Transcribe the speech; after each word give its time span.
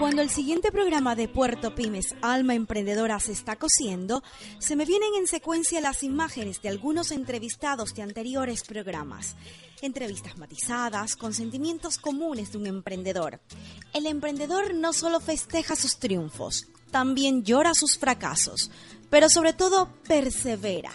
Cuando 0.00 0.22
el 0.22 0.30
siguiente 0.30 0.72
programa 0.72 1.14
de 1.14 1.28
Puerto 1.28 1.74
Pymes 1.74 2.14
Alma 2.22 2.54
Emprendedora 2.54 3.20
se 3.20 3.32
está 3.32 3.56
cosiendo, 3.56 4.22
se 4.58 4.74
me 4.74 4.86
vienen 4.86 5.10
en 5.14 5.26
secuencia 5.26 5.78
las 5.82 6.02
imágenes 6.02 6.62
de 6.62 6.70
algunos 6.70 7.10
entrevistados 7.10 7.92
de 7.92 8.00
anteriores 8.00 8.62
programas. 8.62 9.36
Entrevistas 9.82 10.38
matizadas 10.38 11.16
con 11.16 11.34
sentimientos 11.34 11.98
comunes 11.98 12.50
de 12.50 12.56
un 12.56 12.66
emprendedor. 12.66 13.42
El 13.92 14.06
emprendedor 14.06 14.74
no 14.74 14.94
solo 14.94 15.20
festeja 15.20 15.76
sus 15.76 15.98
triunfos, 15.98 16.68
también 16.90 17.44
llora 17.44 17.74
sus 17.74 17.98
fracasos, 17.98 18.70
pero 19.10 19.28
sobre 19.28 19.52
todo 19.52 19.92
persevera. 20.08 20.92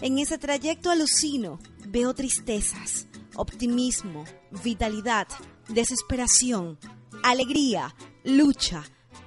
En 0.00 0.18
ese 0.18 0.38
trayecto 0.38 0.90
alucino, 0.90 1.58
veo 1.86 2.14
tristezas, 2.14 3.08
optimismo, 3.36 4.24
vitalidad, 4.64 5.28
desesperación, 5.68 6.78
alegría, 7.22 7.94
lucha, 8.28 8.84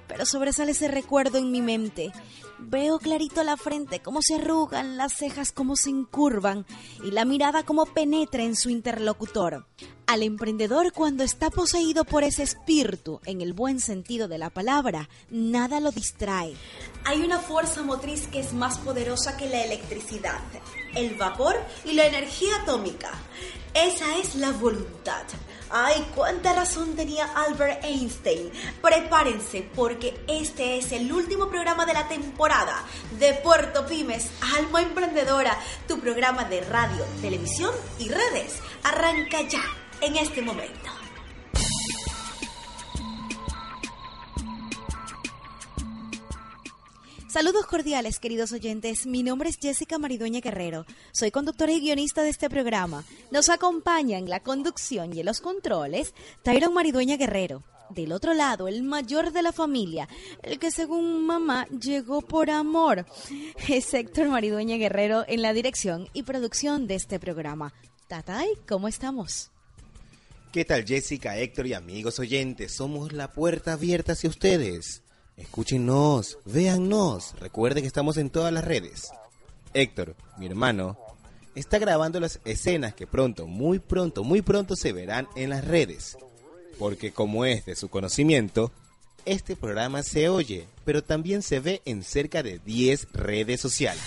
pero 0.08 0.24
sobresale 0.24 0.72
ese 0.72 0.88
recuerdo 0.88 1.38
en 1.38 1.50
mi 1.50 1.60
mente. 1.60 2.12
Veo 2.58 2.98
clarito 2.98 3.42
la 3.42 3.56
frente, 3.56 4.00
cómo 4.00 4.22
se 4.22 4.36
arrugan, 4.36 4.96
las 4.96 5.14
cejas 5.14 5.50
cómo 5.50 5.74
se 5.74 5.90
incurvan 5.90 6.64
y 7.04 7.10
la 7.10 7.24
mirada 7.24 7.64
cómo 7.64 7.86
penetra 7.86 8.44
en 8.44 8.54
su 8.54 8.70
interlocutor. 8.70 9.66
Al 10.12 10.22
emprendedor 10.22 10.92
cuando 10.92 11.24
está 11.24 11.48
poseído 11.48 12.04
por 12.04 12.22
ese 12.22 12.42
espíritu, 12.42 13.22
en 13.24 13.40
el 13.40 13.54
buen 13.54 13.80
sentido 13.80 14.28
de 14.28 14.36
la 14.36 14.50
palabra, 14.50 15.08
nada 15.30 15.80
lo 15.80 15.90
distrae. 15.90 16.54
Hay 17.06 17.22
una 17.22 17.38
fuerza 17.38 17.82
motriz 17.82 18.26
que 18.26 18.40
es 18.40 18.52
más 18.52 18.76
poderosa 18.76 19.38
que 19.38 19.48
la 19.48 19.64
electricidad, 19.64 20.42
el 20.94 21.14
vapor 21.14 21.56
y 21.86 21.94
la 21.94 22.04
energía 22.04 22.54
atómica. 22.60 23.10
Esa 23.72 24.18
es 24.18 24.34
la 24.34 24.50
voluntad. 24.50 25.22
Ay, 25.70 26.06
cuánta 26.14 26.52
razón 26.52 26.94
tenía 26.94 27.24
Albert 27.34 27.82
Einstein. 27.82 28.50
Prepárense 28.82 29.66
porque 29.74 30.22
este 30.28 30.76
es 30.76 30.92
el 30.92 31.10
último 31.10 31.48
programa 31.48 31.86
de 31.86 31.94
la 31.94 32.06
temporada 32.06 32.84
de 33.18 33.32
Puerto 33.32 33.86
Pymes, 33.86 34.28
Alma 34.58 34.82
Emprendedora, 34.82 35.56
tu 35.88 35.98
programa 36.00 36.44
de 36.44 36.60
radio, 36.60 37.02
televisión 37.22 37.74
y 37.98 38.10
redes. 38.10 38.58
Arranca 38.82 39.40
ya, 39.48 39.62
en 40.02 40.16
este 40.16 40.42
momento. 40.42 40.90
Saludos 47.28 47.66
cordiales, 47.66 48.18
queridos 48.18 48.52
oyentes. 48.52 49.06
Mi 49.06 49.22
nombre 49.22 49.48
es 49.48 49.58
Jessica 49.58 49.98
Maridueña 49.98 50.40
Guerrero. 50.40 50.84
Soy 51.12 51.30
conductora 51.30 51.72
y 51.72 51.80
guionista 51.80 52.22
de 52.22 52.30
este 52.30 52.50
programa. 52.50 53.04
Nos 53.30 53.48
acompaña 53.48 54.18
en 54.18 54.28
la 54.28 54.40
conducción 54.40 55.16
y 55.16 55.20
en 55.20 55.26
los 55.26 55.40
controles 55.40 56.14
Tyron 56.42 56.74
Maridueña 56.74 57.16
Guerrero. 57.16 57.62
Del 57.88 58.12
otro 58.12 58.34
lado, 58.34 58.68
el 58.68 58.82
mayor 58.82 59.32
de 59.32 59.42
la 59.42 59.52
familia, 59.52 60.08
el 60.42 60.58
que 60.58 60.70
según 60.70 61.24
mamá 61.26 61.66
llegó 61.68 62.22
por 62.22 62.50
amor, 62.50 63.06
es 63.68 63.94
Héctor 63.94 64.28
Maridueña 64.28 64.76
Guerrero 64.76 65.24
en 65.28 65.42
la 65.42 65.52
dirección 65.52 66.08
y 66.12 66.24
producción 66.24 66.86
de 66.86 66.96
este 66.96 67.20
programa. 67.20 67.72
Tatay, 68.08 68.48
¿cómo 68.66 68.88
estamos? 68.88 69.51
¿Qué 70.52 70.66
tal 70.66 70.84
Jessica, 70.84 71.38
Héctor 71.38 71.66
y 71.66 71.72
amigos 71.72 72.18
oyentes? 72.18 72.72
Somos 72.72 73.14
la 73.14 73.32
puerta 73.32 73.72
abierta 73.72 74.12
hacia 74.12 74.28
ustedes. 74.28 75.02
Escúchenos, 75.38 76.36
véannos. 76.44 77.34
Recuerden 77.40 77.82
que 77.82 77.86
estamos 77.86 78.18
en 78.18 78.28
todas 78.28 78.52
las 78.52 78.62
redes. 78.62 79.08
Héctor, 79.72 80.14
mi 80.36 80.44
hermano, 80.44 80.98
está 81.54 81.78
grabando 81.78 82.20
las 82.20 82.38
escenas 82.44 82.92
que 82.92 83.06
pronto, 83.06 83.46
muy 83.46 83.78
pronto, 83.78 84.24
muy 84.24 84.42
pronto 84.42 84.76
se 84.76 84.92
verán 84.92 85.26
en 85.36 85.48
las 85.48 85.64
redes. 85.64 86.18
Porque 86.78 87.12
como 87.12 87.46
es 87.46 87.64
de 87.64 87.74
su 87.74 87.88
conocimiento, 87.88 88.72
este 89.24 89.56
programa 89.56 90.02
se 90.02 90.28
oye, 90.28 90.66
pero 90.84 91.02
también 91.02 91.40
se 91.40 91.60
ve 91.60 91.80
en 91.86 92.02
cerca 92.02 92.42
de 92.42 92.58
10 92.58 93.10
redes 93.14 93.58
sociales. 93.58 94.02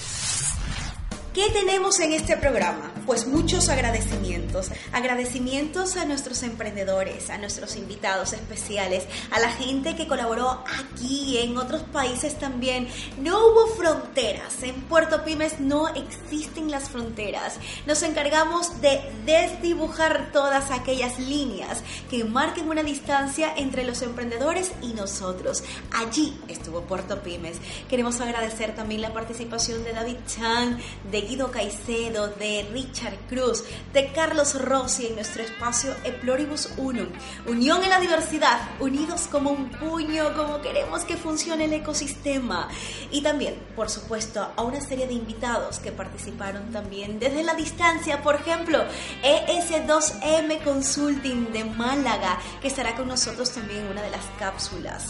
¿Qué 1.36 1.50
tenemos 1.50 2.00
en 2.00 2.14
este 2.14 2.38
programa? 2.38 2.94
Pues 3.06 3.28
muchos 3.28 3.68
agradecimientos. 3.68 4.70
Agradecimientos 4.94 5.98
a 5.98 6.06
nuestros 6.06 6.44
emprendedores, 6.44 7.30
a 7.30 7.38
nuestros 7.38 7.76
invitados 7.76 8.32
especiales, 8.32 9.04
a 9.32 9.40
la 9.40 9.52
gente 9.52 9.98
que 9.98 10.08
colaboró 10.08 10.64
aquí, 10.80 11.38
en 11.40 11.58
otros 11.58 11.82
países 11.84 12.40
también. 12.40 12.88
No 13.20 13.38
hubo 13.48 13.68
fronteras. 13.76 14.64
En 14.64 14.84
Puerto 14.84 15.26
Pymes 15.26 15.60
no 15.60 15.90
existen 15.90 16.72
las 16.72 16.88
fronteras. 16.90 17.60
Nos 17.86 18.02
encargamos 18.04 18.80
de 18.80 19.02
desdibujar 19.26 20.32
todas 20.32 20.72
aquellas 20.72 21.20
líneas 21.20 21.84
que 22.10 22.24
marquen 22.24 22.70
una 22.70 22.82
distancia 22.82 23.54
entre 23.58 23.84
los 23.84 24.02
emprendedores 24.04 24.72
y 24.82 24.94
nosotros. 24.94 25.66
Allí 25.92 26.40
estuvo 26.48 26.84
Puerto 26.84 27.22
Pymes. 27.22 27.58
Queremos 27.90 28.22
agradecer 28.22 28.74
también 28.74 29.02
la 29.02 29.12
participación 29.12 29.84
de 29.84 29.92
David 29.92 30.18
Chan, 30.28 30.80
de 31.12 31.25
Guido 31.28 31.52
Caicedo, 31.52 32.28
de 32.28 32.68
Richard 32.72 33.18
Cruz, 33.28 33.64
de 33.94 34.12
Carlos 34.12 34.60
Rossi 34.62 35.08
en 35.08 35.16
nuestro 35.16 35.44
espacio 35.44 35.94
Eploribus 36.04 36.70
Unum. 36.78 37.08
Unión 37.48 37.84
en 37.84 37.90
la 37.90 38.00
diversidad, 38.00 38.60
unidos 38.80 39.28
como 39.32 39.52
un 39.52 39.70
puño, 39.70 40.36
como 40.36 40.62
queremos 40.62 41.04
que 41.04 41.18
funcione 41.18 41.66
el 41.66 41.74
ecosistema. 41.74 42.70
Y 43.12 43.22
también, 43.22 43.56
por 43.76 43.90
supuesto, 43.90 44.52
a 44.56 44.62
una 44.64 44.82
serie 44.82 45.08
de 45.08 45.14
invitados 45.14 45.80
que 45.80 45.92
participaron 45.92 46.72
también 46.72 47.20
desde 47.20 47.44
la 47.44 47.56
distancia, 47.56 48.22
por 48.22 48.36
ejemplo, 48.36 48.84
ES2M 49.24 50.64
Consulting 50.64 51.52
de 51.52 51.66
Málaga, 51.66 52.40
que 52.62 52.68
estará 52.68 52.96
con 52.96 53.08
nosotros 53.08 53.52
también 53.52 53.82
en 53.82 53.92
una 53.92 54.02
de 54.02 54.12
las 54.12 54.26
cápsulas. 54.38 55.08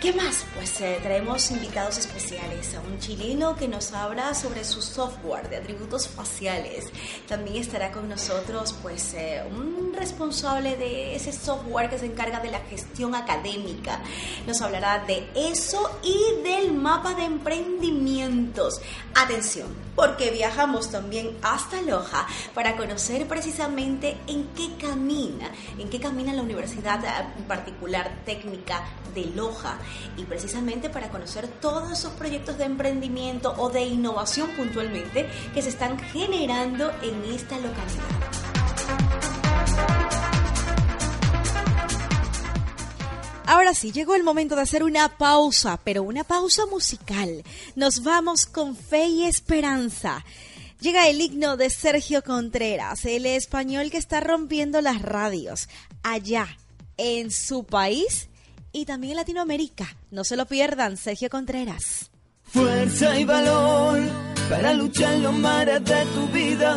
¿Qué 0.00 0.12
más? 0.12 0.44
Pues 0.54 0.80
eh, 0.82 0.98
traemos 1.02 1.50
invitados 1.50 1.96
especiales 1.96 2.74
a 2.74 2.80
un 2.80 2.98
chileno 2.98 3.56
que 3.56 3.68
nos 3.68 3.94
habla 3.94 4.34
sobre 4.34 4.62
su 4.62 4.82
software 4.82 5.48
de 5.54 5.60
atributos 5.60 6.08
faciales. 6.08 6.86
También 7.28 7.56
estará 7.56 7.92
con 7.92 8.08
nosotros 8.08 8.74
pues 8.82 9.14
eh, 9.14 9.42
un 9.50 9.94
responsable 9.94 10.76
de 10.76 11.14
ese 11.14 11.32
software 11.32 11.88
que 11.88 11.98
se 11.98 12.06
encarga 12.06 12.40
de 12.40 12.50
la 12.50 12.58
gestión 12.60 13.14
académica. 13.14 14.00
Nos 14.46 14.60
hablará 14.60 15.04
de 15.04 15.28
eso 15.34 15.98
y 16.02 16.42
del 16.42 16.72
mapa 16.72 17.14
de 17.14 17.24
emprendimientos. 17.24 18.80
Atención, 19.14 19.68
porque 19.94 20.30
viajamos 20.30 20.90
también 20.90 21.36
hasta 21.42 21.80
Loja 21.82 22.26
para 22.52 22.76
conocer 22.76 23.28
precisamente 23.28 24.16
en 24.26 24.48
qué 24.56 24.74
camina, 24.76 25.50
en 25.78 25.88
qué 25.88 26.00
camina 26.00 26.32
la 26.32 26.42
Universidad 26.42 27.00
en 27.38 27.44
particular 27.44 28.22
técnica 28.24 28.84
de 29.14 29.26
Loja 29.26 29.78
y 30.16 30.24
precisamente 30.24 30.90
para 30.90 31.08
conocer 31.08 31.46
todos 31.46 31.90
esos 31.92 32.12
proyectos 32.14 32.58
de 32.58 32.64
emprendimiento 32.64 33.54
o 33.58 33.70
de 33.70 33.82
innovación 33.84 34.50
puntualmente 34.56 35.28
que 35.52 35.62
se 35.62 35.68
están 35.68 35.98
generando 35.98 36.90
en 37.02 37.24
esta 37.32 37.58
localidad. 37.58 38.34
Ahora 43.46 43.74
sí, 43.74 43.92
llegó 43.92 44.14
el 44.14 44.24
momento 44.24 44.56
de 44.56 44.62
hacer 44.62 44.82
una 44.82 45.18
pausa, 45.18 45.78
pero 45.84 46.02
una 46.02 46.24
pausa 46.24 46.64
musical. 46.66 47.44
Nos 47.76 48.02
vamos 48.02 48.46
con 48.46 48.74
fe 48.74 49.06
y 49.06 49.24
esperanza. 49.24 50.24
Llega 50.80 51.08
el 51.08 51.20
himno 51.20 51.56
de 51.56 51.70
Sergio 51.70 52.22
Contreras, 52.22 53.04
el 53.04 53.26
español 53.26 53.90
que 53.90 53.98
está 53.98 54.20
rompiendo 54.20 54.80
las 54.80 55.02
radios 55.02 55.68
allá 56.02 56.48
en 56.96 57.30
su 57.30 57.64
país 57.64 58.28
y 58.72 58.86
también 58.86 59.12
en 59.12 59.16
Latinoamérica. 59.18 59.94
No 60.10 60.24
se 60.24 60.36
lo 60.36 60.46
pierdan, 60.46 60.96
Sergio 60.96 61.28
Contreras. 61.30 62.10
Fuerza 62.42 63.18
y 63.18 63.24
valor 63.24 64.33
para 64.48 64.74
luchar 64.74 65.18
los 65.18 65.32
mares 65.34 65.84
de 65.84 66.04
tu 66.14 66.26
vida, 66.28 66.76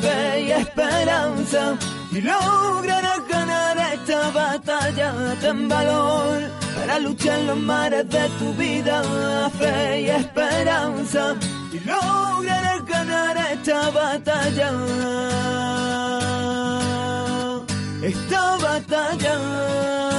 fe 0.00 0.42
y 0.42 0.52
esperanza. 0.52 1.76
Y 2.12 2.20
lograrás 2.20 3.26
ganar 3.28 3.76
esta 3.94 4.30
batalla, 4.30 5.14
ten 5.40 5.68
valor 5.68 6.40
para 6.76 6.98
luchar 6.98 7.38
los 7.42 7.58
mares 7.58 8.08
de 8.08 8.28
tu 8.38 8.54
vida, 8.54 9.02
fe 9.58 10.02
y 10.02 10.10
esperanza. 10.10 11.34
Y 11.72 11.78
lograrás 11.80 12.84
ganar 12.86 13.36
esta 13.52 13.90
batalla, 13.90 14.70
esta 18.02 18.56
batalla. 18.56 20.09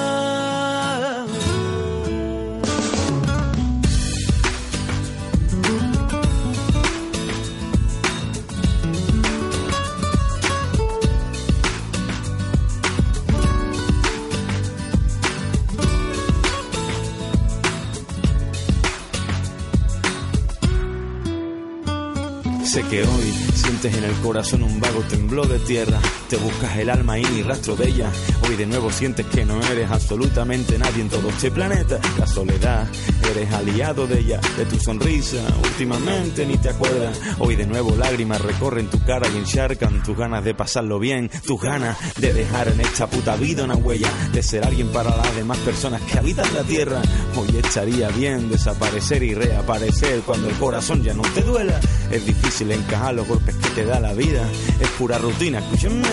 Sé 22.71 22.81
que 22.83 23.03
hoy 23.03 23.30
Sientes 23.61 23.95
en 23.95 24.03
el 24.03 24.13
corazón 24.21 24.63
un 24.63 24.79
vago 24.79 25.01
temblor 25.01 25.47
de 25.47 25.59
tierra. 25.59 25.99
Te 26.27 26.35
buscas 26.37 26.77
el 26.77 26.89
alma 26.89 27.19
y 27.19 27.23
ni 27.25 27.43
rastro 27.43 27.75
de 27.75 27.89
ella. 27.89 28.11
Hoy 28.47 28.55
de 28.55 28.65
nuevo 28.65 28.89
sientes 28.91 29.27
que 29.27 29.45
no 29.45 29.61
eres 29.61 29.89
absolutamente 29.91 30.79
nadie 30.79 31.03
en 31.03 31.09
todo 31.09 31.29
este 31.29 31.51
planeta. 31.51 31.99
La 32.17 32.25
soledad, 32.25 32.87
eres 33.29 33.53
aliado 33.53 34.07
de 34.07 34.19
ella, 34.19 34.41
de 34.57 34.65
tu 34.65 34.79
sonrisa. 34.79 35.37
Últimamente 35.63 36.43
ni 36.47 36.57
te 36.57 36.69
acuerdas. 36.69 37.19
Hoy 37.37 37.55
de 37.55 37.67
nuevo 37.67 37.95
lágrimas 37.95 38.41
recorren 38.41 38.89
tu 38.89 38.99
cara 39.05 39.27
y 39.29 39.37
encharcan 39.37 40.01
tus 40.01 40.17
ganas 40.17 40.43
de 40.43 40.55
pasarlo 40.55 40.97
bien. 40.97 41.29
Tus 41.45 41.61
ganas 41.61 41.97
de 42.19 42.33
dejar 42.33 42.69
en 42.69 42.81
esta 42.81 43.07
puta 43.07 43.35
vida 43.35 43.63
una 43.63 43.75
huella. 43.75 44.11
De 44.33 44.41
ser 44.41 44.65
alguien 44.65 44.91
para 44.91 45.15
las 45.15 45.35
demás 45.35 45.59
personas 45.59 46.01
que 46.01 46.17
habitan 46.17 46.51
la 46.55 46.63
tierra. 46.63 46.99
Hoy 47.35 47.55
estaría 47.55 48.09
bien 48.09 48.49
desaparecer 48.49 49.21
y 49.21 49.35
reaparecer 49.35 50.21
cuando 50.21 50.49
el 50.49 50.55
corazón 50.55 51.03
ya 51.03 51.13
no 51.13 51.21
te 51.21 51.41
duela. 51.41 51.79
Es 52.09 52.25
difícil 52.25 52.71
encajar 52.71 53.13
los 53.13 53.27
que 53.55 53.69
te 53.69 53.85
da 53.85 53.99
la 53.99 54.13
vida. 54.13 54.47
Es 54.79 54.89
pura 54.91 55.17
rutina, 55.17 55.59
escúchenme. 55.59 56.07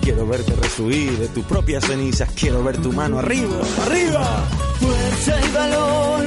Quiero 0.00 0.26
verte 0.26 0.54
resuir 0.56 1.18
de 1.18 1.28
tus 1.28 1.44
propias 1.44 1.84
cenizas. 1.84 2.28
Quiero 2.34 2.62
ver 2.62 2.78
tu 2.78 2.92
mano 2.92 3.18
arriba, 3.18 3.56
arriba. 3.86 4.44
Fuerza 4.78 5.46
y 5.46 5.52
valor 5.52 6.24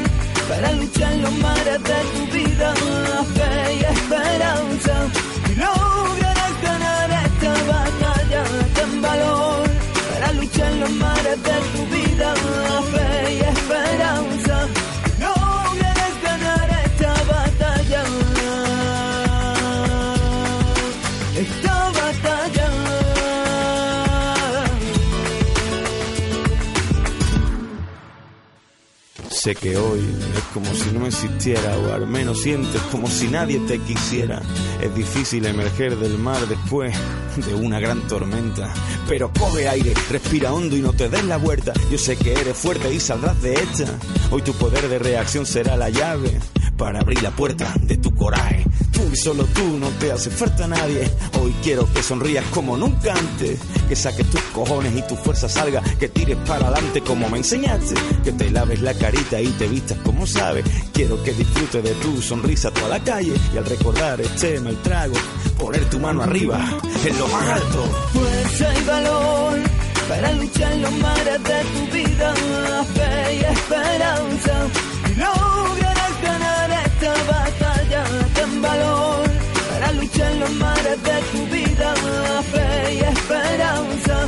para 0.47 0.71
luchar 0.73 1.13
en 1.13 1.21
los 1.21 1.33
mares 1.39 1.83
de 1.83 1.99
tu 2.13 2.33
vida. 2.33 2.73
Fe 3.35 3.75
y 3.75 3.83
esperanza. 3.83 5.07
Y 5.51 5.55
lograrás 5.55 6.61
ganar 6.61 7.09
esta 7.25 7.53
batalla. 7.73 8.43
Ten 8.75 9.01
valor 9.01 9.69
para 10.13 10.33
luchar 10.33 10.71
en 10.71 10.79
los 10.79 10.91
mares 10.91 11.43
de 11.43 11.55
tu 11.73 11.85
vida. 11.95 12.33
Sé 29.43 29.55
que 29.55 29.75
hoy 29.75 29.99
es 29.99 30.43
como 30.53 30.73
si 30.73 30.97
no 30.97 31.05
existiera 31.05 31.77
o 31.77 31.93
al 31.93 32.07
menos 32.07 32.41
sientes 32.43 32.81
como 32.83 33.09
si 33.09 33.27
nadie 33.27 33.59
te 33.59 33.77
quisiera. 33.77 34.41
Es 34.81 34.95
difícil 34.95 35.45
emerger 35.45 35.97
del 35.97 36.17
mar 36.17 36.47
después 36.47 36.95
de 37.45 37.53
una 37.53 37.77
gran 37.81 38.07
tormenta. 38.07 38.73
Pero 39.05 39.33
coge 39.37 39.67
aire, 39.67 39.93
respira 40.09 40.53
hondo 40.53 40.77
y 40.77 40.81
no 40.81 40.93
te 40.93 41.09
des 41.09 41.25
la 41.25 41.35
vuelta. 41.35 41.73
Yo 41.91 41.97
sé 41.97 42.15
que 42.15 42.31
eres 42.31 42.55
fuerte 42.55 42.93
y 42.93 43.01
saldrás 43.01 43.41
de 43.41 43.55
esta. 43.55 43.99
Hoy 44.31 44.43
tu 44.43 44.53
poder 44.53 44.87
de 44.87 44.99
reacción 44.99 45.45
será 45.45 45.75
la 45.75 45.89
llave 45.89 46.39
para 46.77 47.01
abrir 47.01 47.21
la 47.21 47.31
puerta 47.31 47.73
de 47.81 47.97
tu 47.97 48.15
coraje. 48.15 48.63
Tú 48.93 49.01
y 49.11 49.15
solo 49.15 49.43
tú, 49.45 49.77
no 49.79 49.89
te 49.99 50.11
hace 50.11 50.29
falta 50.29 50.67
nadie. 50.67 51.09
Hoy 51.41 51.53
quiero 51.63 51.91
que 51.91 52.03
sonrías 52.03 52.45
como 52.53 52.77
nunca 52.77 53.13
antes. 53.13 53.59
Que 53.89 53.95
saques 53.95 54.29
tus 54.29 54.41
cojones 54.53 54.95
y 54.95 55.01
tu 55.07 55.15
fuerza 55.15 55.49
salga. 55.49 55.81
Que 55.99 56.07
tires 56.09 56.37
para 56.47 56.67
adelante 56.67 57.01
como 57.01 57.29
me 57.29 57.39
enseñaste. 57.39 57.95
Que 58.23 58.31
te 58.31 58.49
laves 58.51 58.81
la 58.81 58.93
carita 58.93 59.41
y 59.41 59.47
te 59.47 59.67
vistas 59.67 59.97
como 60.03 60.25
sabes. 60.27 60.63
Quiero 60.93 61.21
que 61.23 61.33
disfrutes 61.33 61.83
de 61.83 61.91
tu 61.95 62.21
sonrisa 62.21 62.71
toda 62.71 62.89
la 62.89 63.03
calle. 63.03 63.33
Y 63.53 63.57
al 63.57 63.65
recordar 63.65 64.21
este 64.21 64.59
mal 64.59 64.77
trago, 64.83 65.15
poner 65.57 65.89
tu 65.89 65.99
mano 65.99 66.21
arriba, 66.23 66.59
en 67.05 67.17
lo 67.17 67.27
más 67.27 67.49
alto. 67.49 67.83
fuerza 68.13 68.79
y 68.79 68.85
valor 68.85 69.59
para 70.07 70.31
luchar 70.33 70.75
los 70.77 70.91
mares 70.97 71.43
de 71.43 71.63
tu 71.73 71.93
vida, 71.93 72.33
fe 72.93 73.35
y 73.35 73.39
esperanza. 73.39 74.67
Y 75.11 75.15
lograrás 75.19 76.21
ganar 76.21 76.85
esta 76.85 77.13
batalla. 77.31 77.62
En 80.31 80.39
los 80.39 80.51
mares 80.51 81.03
de 81.03 81.21
tu 81.31 81.45
vida, 81.47 81.93
fe 82.51 82.93
y 82.93 82.99
esperanza. 82.99 84.27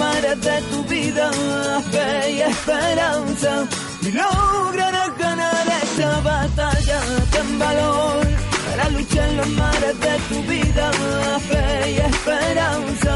Mares 0.00 0.40
de 0.40 0.56
tu 0.70 0.82
vida, 0.84 1.30
fe 1.92 2.32
y 2.36 2.40
esperanza. 2.40 3.52
Y 4.02 4.10
lograrás 4.10 5.12
ganar 5.18 5.66
esta 5.82 6.20
batalla. 6.20 6.98
Ten 7.32 7.58
valor 7.58 8.26
para 8.66 8.88
luchar 8.96 9.28
en 9.28 9.36
los 9.36 9.48
mares 9.60 9.96
de 10.06 10.14
tu 10.28 10.36
vida, 10.50 10.90
fe 11.48 11.92
y 11.92 11.96
esperanza. 12.12 13.12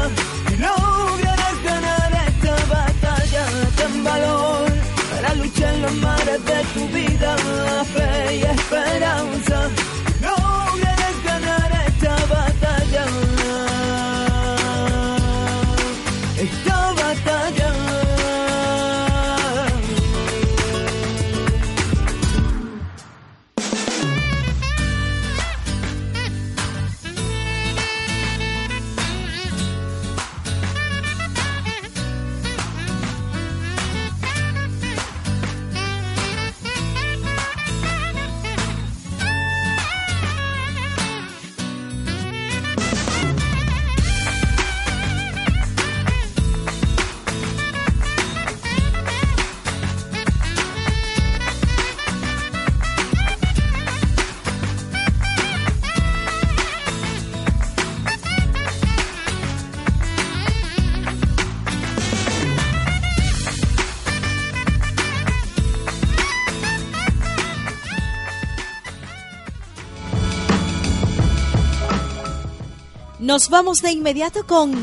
Nos 73.35 73.49
vamos 73.49 73.81
de 73.81 73.91
inmediato 73.91 74.47
con 74.47 74.73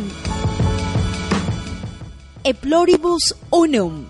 Eploribus 2.45 3.35
Unum. 3.49 4.05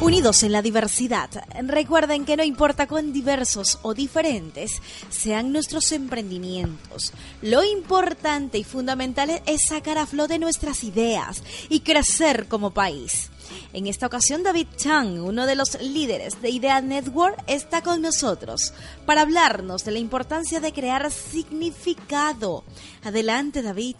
Unidos 0.00 0.42
en 0.42 0.50
la 0.50 0.60
diversidad. 0.60 1.30
Recuerden 1.62 2.24
que 2.24 2.36
no 2.36 2.42
importa 2.42 2.88
cuán 2.88 3.12
diversos 3.12 3.78
o 3.82 3.94
diferentes 3.94 4.82
sean 5.10 5.52
nuestros 5.52 5.92
emprendimientos, 5.92 7.12
lo 7.40 7.62
importante 7.62 8.58
y 8.58 8.64
fundamental 8.64 9.40
es 9.46 9.68
sacar 9.68 9.98
a 9.98 10.04
flote 10.04 10.40
nuestras 10.40 10.82
ideas 10.82 11.40
y 11.68 11.82
crecer 11.82 12.48
como 12.48 12.72
país. 12.72 13.30
En 13.72 13.86
esta 13.86 14.06
ocasión, 14.06 14.42
David 14.42 14.68
Chang, 14.76 15.20
uno 15.22 15.46
de 15.46 15.54
los 15.56 15.80
líderes 15.80 16.40
de 16.42 16.50
Idea 16.50 16.80
Network, 16.80 17.36
está 17.46 17.82
con 17.82 18.02
nosotros 18.02 18.72
para 19.06 19.22
hablarnos 19.22 19.84
de 19.84 19.92
la 19.92 19.98
importancia 19.98 20.60
de 20.60 20.72
crear 20.72 21.10
significado. 21.10 22.64
Adelante, 23.02 23.62
David. 23.62 23.96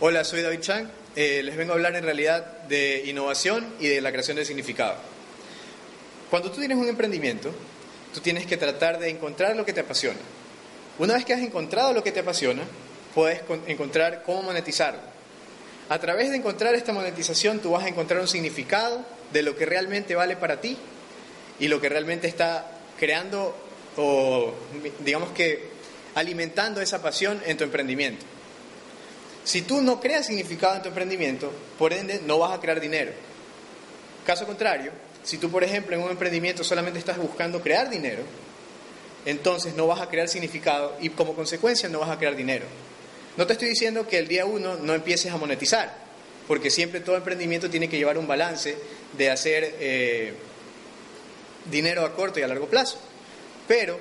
Hola, 0.00 0.24
soy 0.24 0.42
David 0.42 0.60
Chang. 0.60 0.88
Eh, 1.16 1.42
les 1.44 1.56
vengo 1.56 1.72
a 1.72 1.76
hablar 1.76 1.94
en 1.96 2.04
realidad 2.04 2.62
de 2.68 3.04
innovación 3.06 3.66
y 3.78 3.86
de 3.88 4.00
la 4.00 4.10
creación 4.10 4.36
de 4.36 4.44
significado. 4.44 4.96
Cuando 6.30 6.50
tú 6.50 6.58
tienes 6.58 6.76
un 6.76 6.88
emprendimiento, 6.88 7.52
tú 8.12 8.20
tienes 8.20 8.46
que 8.46 8.56
tratar 8.56 8.98
de 8.98 9.10
encontrar 9.10 9.54
lo 9.56 9.64
que 9.64 9.72
te 9.72 9.80
apasiona. 9.80 10.18
Una 10.98 11.14
vez 11.14 11.24
que 11.24 11.32
has 11.34 11.40
encontrado 11.40 11.92
lo 11.92 12.02
que 12.02 12.12
te 12.12 12.20
apasiona, 12.20 12.62
puedes 13.14 13.42
con- 13.42 13.62
encontrar 13.68 14.22
cómo 14.24 14.42
monetizarlo. 14.42 15.13
A 15.88 15.98
través 15.98 16.30
de 16.30 16.36
encontrar 16.36 16.74
esta 16.74 16.92
monetización 16.92 17.60
tú 17.60 17.72
vas 17.72 17.84
a 17.84 17.88
encontrar 17.88 18.20
un 18.20 18.28
significado 18.28 19.04
de 19.32 19.42
lo 19.42 19.56
que 19.56 19.66
realmente 19.66 20.14
vale 20.14 20.36
para 20.36 20.60
ti 20.60 20.76
y 21.58 21.68
lo 21.68 21.80
que 21.80 21.88
realmente 21.88 22.26
está 22.26 22.66
creando 22.98 23.54
o 23.96 24.52
digamos 25.00 25.30
que 25.30 25.68
alimentando 26.14 26.80
esa 26.80 27.02
pasión 27.02 27.40
en 27.46 27.56
tu 27.56 27.64
emprendimiento. 27.64 28.24
Si 29.44 29.62
tú 29.62 29.82
no 29.82 30.00
creas 30.00 30.26
significado 30.26 30.76
en 30.76 30.82
tu 30.82 30.88
emprendimiento, 30.88 31.52
por 31.78 31.92
ende 31.92 32.20
no 32.24 32.38
vas 32.38 32.56
a 32.56 32.60
crear 32.60 32.80
dinero. 32.80 33.12
Caso 34.24 34.46
contrario, 34.46 34.90
si 35.22 35.36
tú, 35.36 35.50
por 35.50 35.64
ejemplo, 35.64 35.94
en 35.94 36.02
un 36.02 36.10
emprendimiento 36.10 36.64
solamente 36.64 36.98
estás 36.98 37.18
buscando 37.18 37.60
crear 37.60 37.90
dinero, 37.90 38.22
entonces 39.26 39.74
no 39.74 39.86
vas 39.86 40.00
a 40.00 40.08
crear 40.08 40.28
significado 40.28 40.96
y 41.00 41.10
como 41.10 41.34
consecuencia 41.34 41.88
no 41.90 42.00
vas 42.00 42.10
a 42.10 42.18
crear 42.18 42.36
dinero. 42.36 42.64
No 43.36 43.46
te 43.46 43.54
estoy 43.54 43.68
diciendo 43.68 44.06
que 44.06 44.18
el 44.18 44.28
día 44.28 44.46
uno 44.46 44.76
no 44.76 44.94
empieces 44.94 45.32
a 45.32 45.36
monetizar, 45.36 45.92
porque 46.46 46.70
siempre 46.70 47.00
todo 47.00 47.16
emprendimiento 47.16 47.68
tiene 47.68 47.88
que 47.88 47.96
llevar 47.96 48.16
un 48.18 48.26
balance 48.26 48.76
de 49.16 49.30
hacer 49.30 49.74
eh, 49.80 50.34
dinero 51.70 52.04
a 52.04 52.14
corto 52.14 52.38
y 52.38 52.42
a 52.42 52.48
largo 52.48 52.68
plazo. 52.68 52.98
Pero 53.66 53.98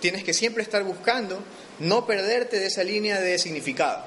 tienes 0.00 0.24
que 0.24 0.34
siempre 0.34 0.62
estar 0.62 0.82
buscando 0.82 1.42
no 1.78 2.06
perderte 2.06 2.58
de 2.58 2.66
esa 2.66 2.82
línea 2.82 3.20
de 3.20 3.38
significado, 3.38 4.04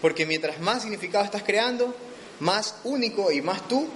porque 0.00 0.26
mientras 0.26 0.60
más 0.60 0.82
significado 0.82 1.24
estás 1.24 1.42
creando, 1.42 1.96
más 2.40 2.76
único 2.84 3.32
y 3.32 3.42
más 3.42 3.66
tú 3.66 3.88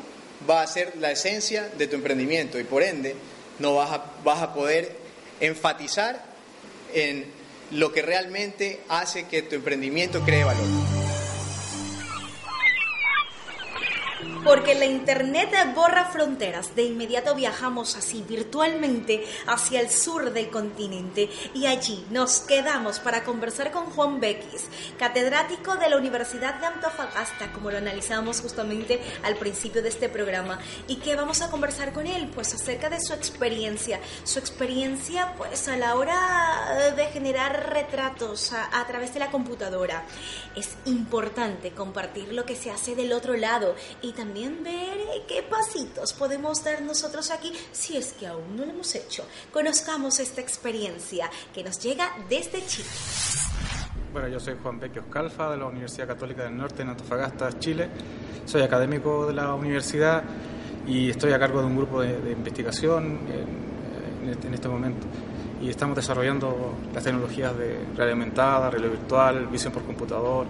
va 0.48 0.62
a 0.62 0.66
ser 0.66 0.96
la 0.96 1.12
esencia 1.12 1.68
de 1.78 1.86
tu 1.86 1.96
emprendimiento 1.96 2.58
y 2.58 2.64
por 2.64 2.82
ende 2.82 3.14
no 3.58 3.76
vas 3.76 3.92
a, 3.92 4.04
vas 4.24 4.42
a 4.42 4.52
poder 4.54 4.96
enfatizar 5.40 6.24
en 6.92 7.26
lo 7.72 7.92
que 7.92 8.02
realmente 8.02 8.80
hace 8.88 9.24
que 9.24 9.42
tu 9.42 9.56
emprendimiento 9.56 10.20
cree 10.20 10.44
valor. 10.44 10.91
Porque 14.44 14.74
la 14.74 14.86
Internet 14.86 15.50
borra 15.72 16.06
fronteras. 16.06 16.74
De 16.74 16.82
inmediato 16.82 17.36
viajamos 17.36 17.94
así 17.94 18.24
virtualmente 18.28 19.24
hacia 19.46 19.80
el 19.80 19.88
sur 19.88 20.32
del 20.32 20.50
continente 20.50 21.30
y 21.54 21.66
allí 21.66 22.04
nos 22.10 22.40
quedamos 22.40 22.98
para 22.98 23.22
conversar 23.22 23.70
con 23.70 23.86
Juan 23.86 24.18
Bequis, 24.18 24.64
catedrático 24.98 25.76
de 25.76 25.88
la 25.88 25.96
Universidad 25.96 26.54
de 26.56 26.66
Antofagasta, 26.66 27.52
como 27.52 27.70
lo 27.70 27.78
analizamos 27.78 28.40
justamente 28.40 29.00
al 29.22 29.36
principio 29.36 29.80
de 29.80 29.90
este 29.90 30.08
programa. 30.08 30.58
¿Y 30.88 30.96
qué 30.96 31.14
vamos 31.14 31.40
a 31.40 31.50
conversar 31.50 31.92
con 31.92 32.08
él? 32.08 32.28
Pues 32.34 32.52
acerca 32.52 32.90
de 32.90 33.00
su 33.00 33.12
experiencia. 33.12 34.00
Su 34.24 34.40
experiencia 34.40 35.34
pues 35.38 35.68
a 35.68 35.76
la 35.76 35.94
hora 35.94 36.92
de 36.96 37.06
generar 37.06 37.72
retratos 37.72 38.52
a, 38.52 38.80
a 38.80 38.86
través 38.88 39.14
de 39.14 39.20
la 39.20 39.30
computadora. 39.30 40.04
Es 40.56 40.70
importante 40.84 41.70
compartir 41.70 42.32
lo 42.32 42.44
que 42.44 42.56
se 42.56 42.72
hace 42.72 42.96
del 42.96 43.12
otro 43.12 43.36
lado 43.36 43.76
y 44.00 44.10
también 44.12 44.31
también 44.32 44.64
ver 44.64 44.98
eh, 44.98 45.24
qué 45.28 45.42
pasitos 45.42 46.14
podemos 46.14 46.64
dar 46.64 46.80
nosotros 46.80 47.30
aquí 47.30 47.52
si 47.70 47.98
es 47.98 48.14
que 48.14 48.26
aún 48.26 48.56
no 48.56 48.64
lo 48.64 48.70
hemos 48.70 48.94
hecho. 48.94 49.26
Conozcamos 49.52 50.20
esta 50.20 50.40
experiencia 50.40 51.28
que 51.52 51.62
nos 51.62 51.78
llega 51.82 52.08
desde 52.30 52.64
Chile. 52.64 52.88
Bueno, 54.10 54.28
yo 54.28 54.40
soy 54.40 54.56
Juan 54.62 54.80
Bequio 54.80 55.04
Calfa 55.10 55.50
de 55.50 55.58
la 55.58 55.66
Universidad 55.66 56.06
Católica 56.06 56.44
del 56.44 56.56
Norte 56.56 56.80
en 56.80 56.88
Antofagasta, 56.88 57.58
Chile. 57.58 57.90
Soy 58.46 58.62
académico 58.62 59.26
de 59.26 59.34
la 59.34 59.52
universidad 59.52 60.24
y 60.86 61.10
estoy 61.10 61.34
a 61.34 61.38
cargo 61.38 61.60
de 61.60 61.66
un 61.66 61.76
grupo 61.76 62.00
de, 62.00 62.32
investigación 62.32 63.20
en, 64.22 64.30
este, 64.30 64.46
en, 64.46 64.54
este, 64.54 64.68
momento. 64.68 65.06
Y 65.60 65.68
estamos 65.68 65.94
desarrollando 65.94 66.74
las 66.94 67.04
tecnologías 67.04 67.54
de 67.58 67.84
realidad 67.94 68.12
aumentada, 68.12 68.70
realidad 68.70 68.92
virtual, 68.92 69.46
visión 69.48 69.74
por 69.74 69.82
computador, 69.82 70.46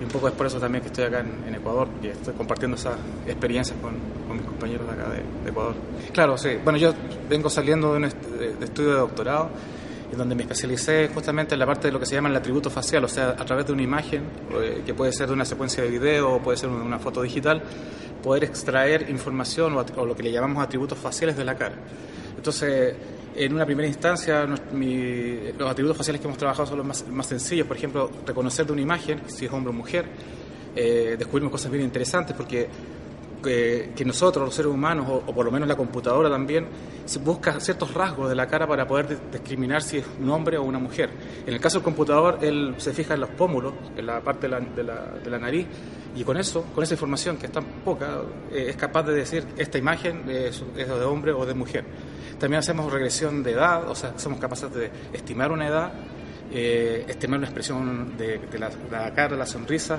y 0.00 0.04
un 0.04 0.10
poco 0.10 0.28
es 0.28 0.34
por 0.34 0.46
eso 0.46 0.58
también 0.58 0.82
que 0.82 0.88
estoy 0.88 1.04
acá 1.04 1.20
en, 1.20 1.54
Ecuador, 1.54 1.88
y 2.02 2.08
estoy 2.08 2.34
compartiendo 2.34 2.76
esas 2.76 2.96
experiencias 3.26 3.76
con, 3.80 3.94
mis 4.36 4.46
compañeros 4.46 4.86
de 4.86 4.92
acá 4.92 5.10
de, 5.10 5.50
Ecuador. 5.50 5.74
Claro, 6.12 6.38
sí. 6.38 6.50
Bueno, 6.62 6.78
yo 6.78 6.92
vengo 7.28 7.50
saliendo 7.50 7.92
de 7.92 7.96
un 7.96 8.04
estudio 8.04 8.90
de 8.90 8.98
doctorado, 8.98 9.50
en 10.10 10.16
donde 10.16 10.34
me 10.34 10.42
especialicé 10.42 11.10
justamente 11.12 11.54
en 11.54 11.58
la 11.58 11.66
parte 11.66 11.88
de 11.88 11.92
lo 11.92 12.00
que 12.00 12.06
se 12.06 12.14
llama 12.14 12.28
el 12.28 12.36
atributo 12.36 12.70
facial, 12.70 13.04
o 13.04 13.08
sea, 13.08 13.30
a 13.30 13.44
través 13.44 13.66
de 13.66 13.72
una 13.72 13.82
imagen, 13.82 14.22
eh, 14.60 14.82
que 14.86 14.94
puede 14.94 15.12
ser 15.12 15.26
de 15.26 15.34
una 15.34 15.44
secuencia 15.44 15.82
de 15.82 15.90
video 15.90 16.32
o 16.34 16.38
puede 16.40 16.56
ser 16.56 16.70
una 16.70 16.98
foto 16.98 17.22
digital, 17.22 17.62
poder 18.22 18.44
extraer 18.44 19.10
información 19.10 19.76
o, 19.76 20.06
lo 20.06 20.16
que 20.16 20.22
le 20.22 20.32
llamamos 20.32 20.62
atributos 20.62 20.98
faciales 20.98 21.36
de 21.36 21.44
la 21.44 21.56
cara. 21.56 21.76
Entonces, 22.36 22.94
en 23.38 23.54
una 23.54 23.64
primera 23.64 23.86
instancia, 23.86 24.44
los 24.46 25.70
atributos 25.70 25.96
faciales 25.96 26.20
que 26.20 26.26
hemos 26.26 26.38
trabajado 26.38 26.66
son 26.66 26.78
los 26.78 27.06
más, 27.08 27.26
sencillos, 27.26 27.68
por 27.68 27.76
ejemplo, 27.76 28.10
reconocer 28.26 28.66
de 28.66 28.72
una 28.72 28.82
imagen, 28.82 29.22
si 29.28 29.46
es 29.46 29.52
hombre 29.52 29.70
o 29.70 29.72
mujer, 29.72 30.06
eh, 30.74 31.14
descubrimos 31.16 31.52
cosas 31.52 31.70
bien 31.70 31.84
interesantes 31.84 32.36
porque 32.36 32.68
eh, 33.46 33.92
que 33.94 34.04
nosotros, 34.04 34.44
los 34.44 34.54
seres 34.54 34.72
humanos, 34.72 35.06
o, 35.08 35.32
por 35.32 35.44
lo 35.44 35.52
menos 35.52 35.68
la 35.68 35.76
computadora 35.76 36.28
también, 36.28 36.66
busca 37.22 37.60
ciertos 37.60 37.94
rasgos 37.94 38.28
de 38.28 38.34
la 38.34 38.48
cara 38.48 38.66
para 38.66 38.88
poder 38.88 39.30
discriminar 39.30 39.82
si 39.82 39.98
es 39.98 40.06
un 40.20 40.30
hombre 40.30 40.58
o 40.58 40.64
una 40.64 40.80
mujer. 40.80 41.08
En 41.46 41.54
el 41.54 41.60
caso 41.60 41.78
del 41.78 41.84
computador, 41.84 42.38
él 42.42 42.74
se 42.78 42.92
fija 42.92 43.14
en 43.14 43.20
los 43.20 43.30
pómulos, 43.30 43.72
en 43.96 44.04
la 44.04 44.20
parte 44.20 44.48
de 44.48 44.82
la, 44.82 45.38
nariz, 45.38 45.68
y 46.16 46.24
con 46.24 46.36
eso, 46.36 46.64
con 46.74 46.82
esa 46.82 46.94
información 46.94 47.36
que 47.36 47.46
es 47.46 47.52
tan 47.52 47.64
poca, 47.84 48.20
eh, 48.50 48.66
es 48.70 48.76
capaz 48.76 49.04
de 49.04 49.14
decir 49.14 49.46
esta 49.56 49.78
imagen 49.78 50.28
es 50.28 50.60
de 50.74 51.04
hombre 51.04 51.30
o 51.30 51.46
de 51.46 51.54
mujer. 51.54 51.84
También 52.38 52.60
hacemos 52.60 52.92
regresión 52.92 53.42
de 53.42 53.52
edad, 53.52 53.88
o 53.88 53.94
sea, 53.94 54.14
somos 54.16 54.38
capaces 54.38 54.72
de 54.72 54.90
estimar 55.12 55.50
una 55.50 55.66
edad, 55.66 55.92
eh, 56.52 57.04
estimar 57.08 57.38
una 57.38 57.46
expresión 57.46 58.16
de, 58.16 58.40
la, 58.90 59.12
cara, 59.12 59.36
la 59.36 59.46
sonrisa, 59.46 59.98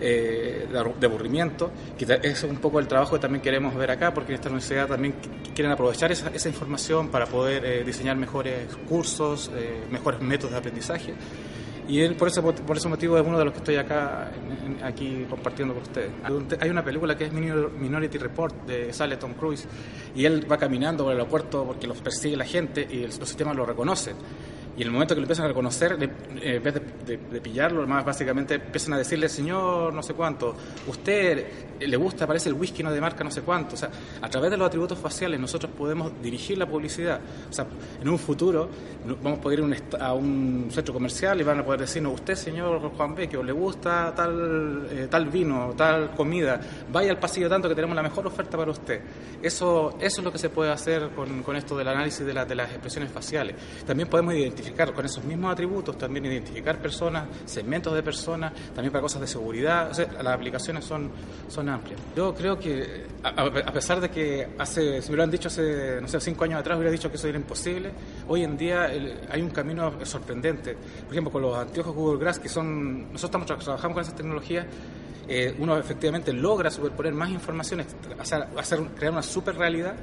eh, 0.00 0.66
de 0.70 1.06
aburrimiento, 1.06 1.70
que 1.98 2.20
es 2.22 2.42
un 2.44 2.56
poco 2.56 2.80
el 2.80 2.88
trabajo 2.88 3.16
que 3.16 3.20
también 3.20 3.42
queremos 3.42 3.74
ver 3.74 3.90
acá, 3.90 4.12
porque 4.12 4.32
en 4.32 4.36
esta 4.36 4.48
universidad 4.48 4.88
también 4.88 5.14
quieren 5.54 5.72
aprovechar 5.72 6.10
esa, 6.12 6.48
información 6.48 7.08
para 7.08 7.26
poder 7.26 7.64
eh, 7.64 7.84
diseñar 7.84 8.16
mejores 8.16 8.74
cursos, 8.88 9.50
mejores 9.90 10.20
métodos 10.20 10.52
de 10.52 10.58
aprendizaje. 10.58 11.14
Y 11.88 12.00
él, 12.00 12.16
por, 12.16 12.28
ese, 12.28 12.42
por 12.42 12.76
ese 12.76 12.88
motivo 12.88 13.16
es 13.16 13.26
uno 13.26 13.38
de 13.38 13.44
los 13.44 13.52
que 13.52 13.58
estoy 13.58 13.76
acá 13.76 14.30
aquí 14.82 15.24
compartiendo 15.30 15.74
con 15.74 15.82
ustedes. 15.84 16.10
Hay 16.60 16.70
una 16.70 16.84
película 16.84 17.16
que 17.16 17.26
es 17.26 17.32
Minority 17.32 18.18
Report 18.18 18.66
de 18.66 18.92
sale 18.92 19.16
Tom 19.16 19.34
Cruise 19.34 19.66
y 20.14 20.24
él 20.24 20.50
va 20.50 20.58
caminando 20.58 21.04
por 21.04 21.12
el 21.12 21.18
aeropuerto 21.18 21.64
porque 21.64 21.86
los 21.86 21.98
persigue 21.98 22.36
la 22.36 22.44
gente 22.44 22.86
y 22.90 23.06
los 23.06 23.14
sistemas 23.16 23.56
lo 23.56 23.64
reconocen. 23.64 24.16
Y 24.76 24.82
el 24.82 24.90
momento 24.90 25.14
que 25.14 25.20
lo 25.20 25.24
empiezan 25.24 25.46
a 25.46 25.48
reconocer, 25.48 25.96
en 26.42 26.62
vez 26.62 26.74
de, 27.06 27.40
pillarlo, 27.40 27.86
más 27.86 28.04
básicamente 28.04 28.56
empiezan 28.56 28.92
a 28.92 28.98
decirle, 28.98 29.28
señor, 29.28 29.92
no 29.92 30.02
sé 30.02 30.12
cuánto, 30.12 30.54
usted 30.86 31.46
le 31.80 31.96
gusta, 31.96 32.26
parece 32.26 32.50
el 32.50 32.54
whisky 32.54 32.82
no 32.82 32.92
de 32.92 33.00
marca 33.00 33.24
no 33.24 33.30
sé 33.30 33.40
cuánto. 33.40 33.74
O 33.74 33.78
sea, 33.78 33.90
a 34.20 34.28
través 34.28 34.50
de 34.50 34.56
los 34.58 34.66
atributos 34.66 34.98
faciales 34.98 35.40
nosotros 35.40 35.72
podemos 35.76 36.12
dirigir 36.22 36.58
la 36.58 36.66
publicidad. 36.66 37.20
O 37.48 37.52
sea, 37.52 37.66
en 38.00 38.08
un 38.08 38.18
futuro 38.18 38.68
vamos 39.22 39.38
a 39.38 39.42
poder 39.42 39.60
ir 39.60 39.82
a 39.98 40.12
un 40.12 40.68
centro 40.70 40.92
comercial 40.92 41.40
y 41.40 41.44
van 41.44 41.60
a 41.60 41.64
poder 41.64 41.80
decirnos, 41.80 42.14
usted, 42.14 42.34
señor 42.34 42.80
Juan 42.96 43.14
Beque, 43.14 43.42
le 43.42 43.52
gusta 43.52 44.12
tal, 44.14 44.88
eh, 44.90 45.06
tal 45.10 45.26
vino, 45.26 45.72
tal 45.74 46.10
comida, 46.10 46.60
vaya 46.92 47.12
al 47.12 47.18
pasillo 47.18 47.48
tanto 47.48 47.68
que 47.68 47.74
tenemos 47.74 47.96
la 47.96 48.02
mejor 48.02 48.26
oferta 48.26 48.58
para 48.58 48.70
usted. 48.70 49.00
Eso, 49.42 49.96
eso 50.00 50.20
es 50.20 50.24
lo 50.24 50.30
que 50.30 50.38
se 50.38 50.50
puede 50.50 50.70
hacer 50.70 51.10
con, 51.10 51.42
con 51.42 51.56
esto 51.56 51.78
del 51.78 51.88
análisis 51.88 52.26
de, 52.26 52.34
de 52.44 52.54
las 52.54 52.70
expresiones 52.70 53.10
faciales. 53.10 53.56
También 53.86 54.08
podemos 54.08 54.34
identificar 54.34 54.65
con 54.72 55.04
esos 55.04 55.24
mismos 55.24 55.52
atributos, 55.52 55.96
también 55.98 56.24
identificar 56.26 56.78
personas, 56.78 57.24
segmentos 57.44 57.94
de 57.94 58.02
personas, 58.02 58.52
también 58.74 58.92
para 58.92 59.02
cosas 59.02 59.20
de 59.20 59.26
seguridad. 59.26 59.90
las 59.96 60.34
aplicaciones 60.34 60.84
son, 60.84 61.10
son 61.48 61.68
amplias. 61.68 62.00
Yo 62.14 62.34
creo 62.34 62.58
que, 62.58 63.06
a, 63.22 63.72
pesar 63.72 64.00
de 64.00 64.10
que 64.10 64.48
hace, 64.58 65.02
si 65.02 65.10
me 65.10 65.16
lo 65.16 65.22
han 65.22 65.30
dicho 65.30 65.48
hace, 65.48 66.00
no 66.00 66.08
sé, 66.08 66.20
cinco 66.20 66.44
años 66.44 66.60
atrás, 66.60 66.76
hubiera 66.76 66.90
dicho 66.90 67.10
que 67.10 67.16
eso 67.16 67.28
era 67.28 67.38
imposible, 67.38 67.90
hoy 68.28 68.44
en 68.44 68.56
día 68.56 68.84
hay 69.30 69.42
un 69.42 69.50
camino 69.50 69.92
sorprendente. 70.04 70.76
Por 71.04 71.12
ejemplo, 71.12 71.32
con 71.32 71.42
los 71.42 71.56
anteojos 71.56 71.94
Google 71.94 72.18
Glass, 72.18 72.38
que 72.38 72.48
son, 72.48 73.12
nosotros 73.12 73.42
estamos 73.42 73.64
trabajamos 73.64 73.94
con 73.94 74.02
esas 74.02 74.16
tecnologías, 74.16 74.66
eh, 75.28 75.56
uno 75.58 75.76
efectivamente 75.76 76.32
logra 76.32 76.70
superponer 76.70 77.12
más 77.12 77.30
información, 77.30 77.84
hacer, 78.18 78.46
hacer 78.56 78.80
crear 78.96 79.12
una 79.12 79.22
super 79.22 79.56
realidad 79.56 79.94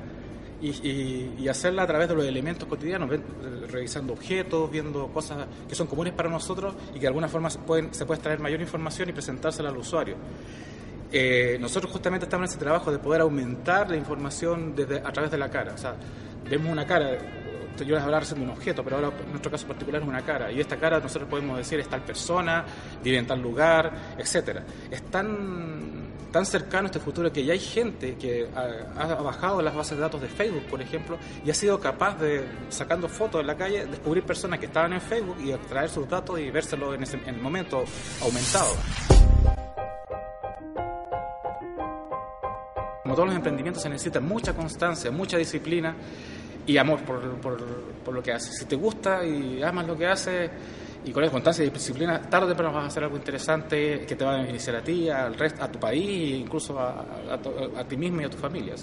y, 0.63 1.47
hacerla 1.47 1.83
a 1.83 1.87
través 1.87 2.07
de 2.07 2.15
los 2.15 2.25
elementos 2.25 2.67
cotidianos, 2.67 3.09
revisando 3.69 4.13
objetos, 4.13 4.71
viendo 4.71 5.07
cosas 5.07 5.45
que 5.67 5.75
son 5.75 5.87
comunes 5.87 6.13
para 6.13 6.29
nosotros 6.29 6.73
y 6.91 6.95
que 6.95 7.01
de 7.01 7.07
alguna 7.07 7.27
forma 7.27 7.49
se, 7.49 7.59
pueden, 7.59 7.93
se 7.93 8.05
puede 8.05 8.17
extraer 8.17 8.39
mayor 8.39 8.61
información 8.61 9.09
y 9.09 9.11
presentársela 9.11 9.69
al 9.69 9.77
usuario. 9.77 10.15
Eh, 11.11 11.57
nosotros 11.59 11.91
justamente 11.91 12.25
estamos 12.25 12.45
en 12.45 12.51
ese 12.51 12.59
trabajo 12.59 12.91
de 12.91 12.97
poder 12.97 13.21
aumentar 13.21 13.89
la 13.89 13.97
información 13.97 14.73
desde, 14.75 14.97
a 14.97 15.11
través 15.11 15.29
de 15.29 15.37
la 15.37 15.49
cara. 15.49 15.73
O 15.73 15.77
sea, 15.77 15.95
vemos 16.49 16.71
una 16.71 16.87
cara, 16.87 17.17
yo 17.77 17.95
les 17.95 18.01
hablaba 18.01 18.21
recién 18.21 18.39
de 18.39 18.45
un 18.45 18.51
objeto, 18.51 18.83
pero 18.83 18.95
ahora 18.95 19.11
en 19.23 19.29
nuestro 19.29 19.51
caso 19.51 19.67
particular 19.67 20.01
es 20.01 20.07
una 20.07 20.21
cara. 20.23 20.51
Y 20.51 20.59
esta 20.59 20.77
cara 20.77 20.99
nosotros 20.99 21.29
podemos 21.29 21.57
decir 21.57 21.79
es 21.79 21.87
tal 21.87 22.01
persona, 22.01 22.65
vive 23.03 23.17
en 23.17 23.27
tal 23.27 23.41
lugar, 23.41 24.15
etcétera. 24.17 24.63
Es 24.89 25.03
tan 25.03 25.92
tan 26.33 26.47
cercano 26.47 26.87
este 26.87 26.99
futuro 26.99 27.31
que 27.31 27.45
ya 27.45 27.53
hay 27.53 27.59
gente 27.59 28.15
que 28.15 28.49
ha, 28.55 29.13
bajado 29.21 29.61
las 29.61 29.75
bases 29.75 29.95
de 29.95 30.01
datos 30.01 30.19
de 30.19 30.27
Facebook, 30.27 30.63
por 30.63 30.81
ejemplo, 30.81 31.19
y 31.45 31.51
ha 31.51 31.53
sido 31.53 31.79
capaz 31.79 32.17
de, 32.19 32.43
sacando 32.69 33.07
fotos 33.07 33.41
en 33.41 33.47
la 33.47 33.55
calle, 33.55 33.85
descubrir 33.85 34.23
personas 34.23 34.59
que 34.59 34.65
estaban 34.65 34.93
en 34.93 34.99
Facebook 34.99 35.37
y 35.45 35.51
extraer 35.51 35.89
sus 35.89 36.09
datos 36.09 36.39
y 36.39 36.49
vérselos 36.49 36.95
en, 36.95 37.03
ese, 37.03 37.19
el 37.27 37.37
momento 37.37 37.83
aumentado. 38.21 38.73
como 43.03 43.15
todos 43.15 43.27
los 43.27 43.35
emprendimientos, 43.35 43.83
se 43.83 43.89
necesita 43.89 44.19
mucha 44.19 44.55
constancia, 44.55 45.11
mucha 45.11 45.37
disciplina 45.37 45.95
y 46.65 46.77
amor 46.77 47.01
por, 47.03 47.21
por, 47.41 48.11
lo 48.11 48.23
que 48.23 48.31
haces. 48.31 48.57
Si 48.57 48.65
te 48.65 48.75
gusta 48.75 49.23
y 49.23 49.61
amas 49.61 49.85
lo 49.85 49.95
que 49.95 50.07
haces 50.07 50.49
y 51.05 51.11
con 51.11 51.23
esa 51.23 51.31
constancia 51.31 51.65
y 51.65 51.69
disciplina, 51.69 52.21
tarde 52.21 52.45
o 52.45 52.47
temprano 52.49 52.73
vas 52.73 52.85
a 52.85 52.87
hacer 52.87 53.03
algo 53.03 53.17
interesante 53.17 54.05
que 54.05 54.15
te 54.15 54.23
va 54.23 54.35
a 54.35 54.37
beneficiar 54.37 54.77
a 54.77 54.81
ti, 54.83 55.09
al 55.09 55.35
resto, 55.35 55.63
a 55.63 55.71
tu 55.71 55.79
país 55.79 56.33
e 56.33 56.37
incluso 56.37 56.79
a, 56.79 57.83
ti 57.87 57.97
mismo 57.97 58.21
y 58.21 58.25
a 58.25 58.29
tu 58.29 58.37
familia. 58.37 58.75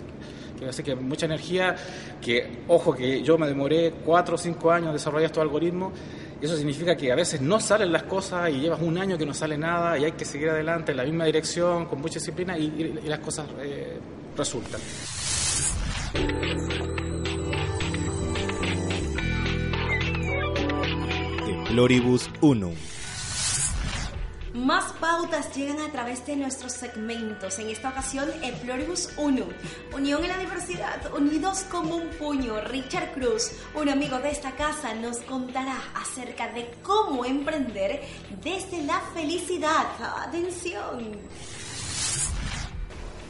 Así 0.69 0.83
que, 0.83 0.91
que 0.91 0.97
mucha 0.97 1.27
energía, 1.27 1.75
que 2.21 2.65
ojo 2.69 2.95
que 2.95 3.23
yo 3.23 3.39
me 3.39 3.47
demoré 3.47 3.93
cuatro 4.05 4.35
o 4.35 4.39
cinco 4.39 4.71
años 4.71 4.89
en 4.89 4.95
desarrollar 4.95 5.27
estos 5.27 5.43
algoritmos 5.43 5.93
y 6.41 6.45
eso 6.45 6.57
significa 6.57 6.97
que 6.97 7.13
a 7.13 7.15
veces 7.15 7.41
no 7.41 7.61
salen 7.61 7.93
las 7.93 8.05
cosas 8.05 8.51
y 8.51 8.61
llevas 8.61 8.81
un 8.81 8.97
año 8.97 9.19
que 9.19 9.27
no 9.27 9.35
sale 9.35 9.59
nada 9.59 9.99
y 9.99 10.05
hay 10.05 10.13
que 10.13 10.25
seguir 10.25 10.51
adelante 10.51 10.93
en 10.93 10.97
la 10.97 11.05
misma 11.05 11.27
dirección, 11.27 11.87
con 11.87 12.01
mucha 12.01 12.15
disciplina 12.15 12.57
y, 12.57 13.01
las 13.05 13.19
cosas 13.19 13.47
eh, 13.61 13.99
resultan. 14.37 14.81
Floribus 21.71 22.29
1 22.41 22.73
más 24.55 24.93
pautas 24.95 25.55
llegan 25.55 25.79
a 25.79 25.93
través 25.93 26.27
de 26.27 26.35
nuestros 26.35 26.73
segmentos. 26.73 27.61
En 27.61 27.69
esta 27.69 27.91
ocasión, 27.91 28.29
el 28.43 28.53
Floribus 28.57 29.11
1. 29.17 29.47
Unión 29.95 30.25
en 30.25 30.29
la 30.29 30.39
diversidad, 30.39 31.15
unidos 31.15 31.65
como 31.71 31.95
un 31.95 32.09
puño. 32.09 32.61
Richard 32.63 33.13
Cruz, 33.13 33.53
un 33.77 33.89
amigo 33.89 34.19
de 34.19 34.31
esta 34.31 34.57
casa, 34.57 34.93
nos 34.95 35.19
contará 35.19 35.81
acerca 35.95 36.53
de 36.53 36.69
cómo 36.83 37.25
emprender 37.25 38.03
desde 38.43 38.83
la 38.83 39.01
felicidad. 39.15 39.87
Atención. 40.27 41.17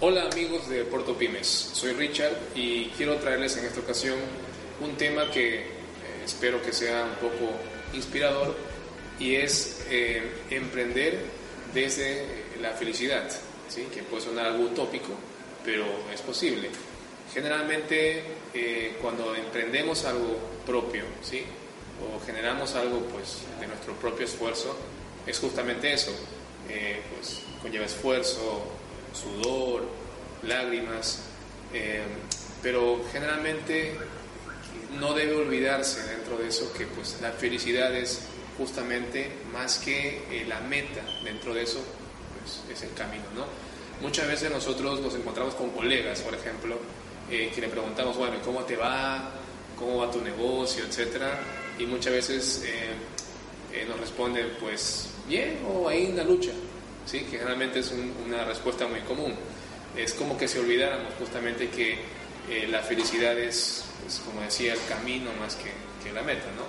Hola 0.00 0.30
amigos 0.32 0.66
de 0.70 0.85
Puerto 0.85 1.14
Pymes, 1.14 1.47
soy 1.47 1.92
Richard 1.92 2.32
y 2.54 2.87
quiero 2.97 3.16
traerles 3.16 3.59
en 3.59 3.66
esta 3.66 3.80
ocasión 3.80 4.18
un 4.80 4.97
tema 4.97 5.30
que 5.30 5.59
eh, 5.59 5.66
espero 6.25 6.62
que 6.62 6.73
sea 6.73 7.04
un 7.04 7.16
poco 7.16 7.52
inspirador 7.92 8.56
y 9.18 9.37
es 9.37 9.85
eh, 9.90 10.23
emprender 10.50 11.18
desde 11.75 12.25
la 12.61 12.70
felicidad, 12.73 13.30
¿sí? 13.68 13.87
que 13.92 14.02
puede 14.02 14.23
sonar 14.23 14.47
algo 14.47 14.64
utópico, 14.64 15.12
pero 15.64 15.85
es 16.12 16.20
posible. 16.23 16.70
Generalmente 17.32 18.25
eh, 18.54 18.97
cuando 19.00 19.35
emprendemos 19.35 20.04
algo 20.04 20.38
propio, 20.66 21.04
¿sí? 21.23 21.44
o 22.00 22.25
generamos 22.25 22.75
algo 22.75 23.00
pues, 23.12 23.38
de 23.61 23.66
nuestro 23.66 23.94
propio 23.94 24.25
esfuerzo, 24.25 24.75
es 25.26 25.38
justamente 25.38 25.92
eso, 25.92 26.12
eh, 26.68 27.02
pues, 27.14 27.42
conlleva 27.62 27.85
esfuerzo, 27.85 28.64
sudor, 29.12 29.87
lágrimas, 30.42 31.23
pero 32.62 33.00
generalmente 33.12 33.94
no 34.99 35.14
debe 35.14 35.37
olvidarse 35.37 36.02
dentro 36.02 36.38
de 36.38 36.49
eso 36.49 36.73
que 36.73 36.87
pues, 36.87 37.18
la 37.20 37.32
felicidad 37.32 37.94
es 37.94 38.23
justamente 38.56 39.30
más 39.52 39.78
que 39.78 40.23
eh, 40.30 40.44
la 40.47 40.61
meta 40.61 41.02
dentro 41.25 41.54
de 41.54 41.62
eso, 41.62 41.80
pues 42.38 42.61
es 42.76 42.82
el 42.82 42.94
camino, 42.94 43.25
¿no? 43.35 43.44
Muchas 44.02 44.26
veces 44.26 44.50
nosotros 44.50 45.00
nos 45.00 45.14
encontramos 45.14 45.54
con 45.54 45.70
colegas, 45.70 46.20
por 46.20 46.35
ejemplo, 46.35 46.76
eh, 47.30 47.50
que 47.54 47.61
le 47.61 47.68
preguntamos, 47.68 48.16
bueno, 48.16 48.37
¿cómo 48.44 48.61
te 48.64 48.76
va? 48.76 49.30
¿Cómo 49.78 49.99
va 49.99 50.11
tu 50.11 50.20
negocio? 50.20 50.85
Etcétera. 50.85 51.38
Y 51.78 51.87
muchas 51.87 52.12
veces 52.12 52.64
eh, 52.66 53.85
nos 53.87 54.00
responden, 54.00 54.56
pues, 54.59 55.09
bien 55.28 55.59
o 55.66 55.88
ahí 55.88 56.06
en 56.06 56.16
la 56.16 56.25
lucha, 56.25 56.50
¿sí? 57.06 57.20
Que 57.20 57.38
generalmente 57.38 57.80
es 57.80 57.92
una 58.26 58.44
respuesta 58.44 58.87
muy 58.87 59.00
común. 59.00 59.35
Es 59.97 60.14
como 60.14 60.37
que 60.37 60.49
se 60.49 60.61
olvidáramos 60.61 61.14
justamente 61.18 61.68
que 61.68 61.99
la 62.68 62.80
felicidad 62.80 63.38
es, 63.38 63.85
pues, 64.02 64.20
como 64.20 64.40
decía, 64.40 64.73
el 64.73 64.80
camino 64.88 65.30
más 65.38 65.56
que, 65.56 65.70
que 66.02 66.12
la 66.12 66.23
meta, 66.23 66.47
¿no? 66.56 66.64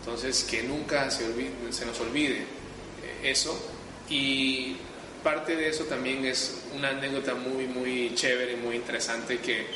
Entonces, 0.00 0.44
que 0.44 0.62
nunca 0.62 1.10
se, 1.10 1.26
se 1.70 1.84
nos 1.84 2.00
olvide 2.00 2.38
eh, 2.38 3.20
eso. 3.30 3.60
Y 4.08 4.76
parte 5.22 5.54
de 5.54 5.68
eso 5.68 5.84
también 5.84 6.24
es 6.24 6.62
una 6.74 6.88
anécdota 6.90 7.34
muy, 7.34 7.66
muy 7.66 8.14
chévere, 8.14 8.56
muy 8.56 8.76
interesante 8.76 9.38
que 9.38 9.66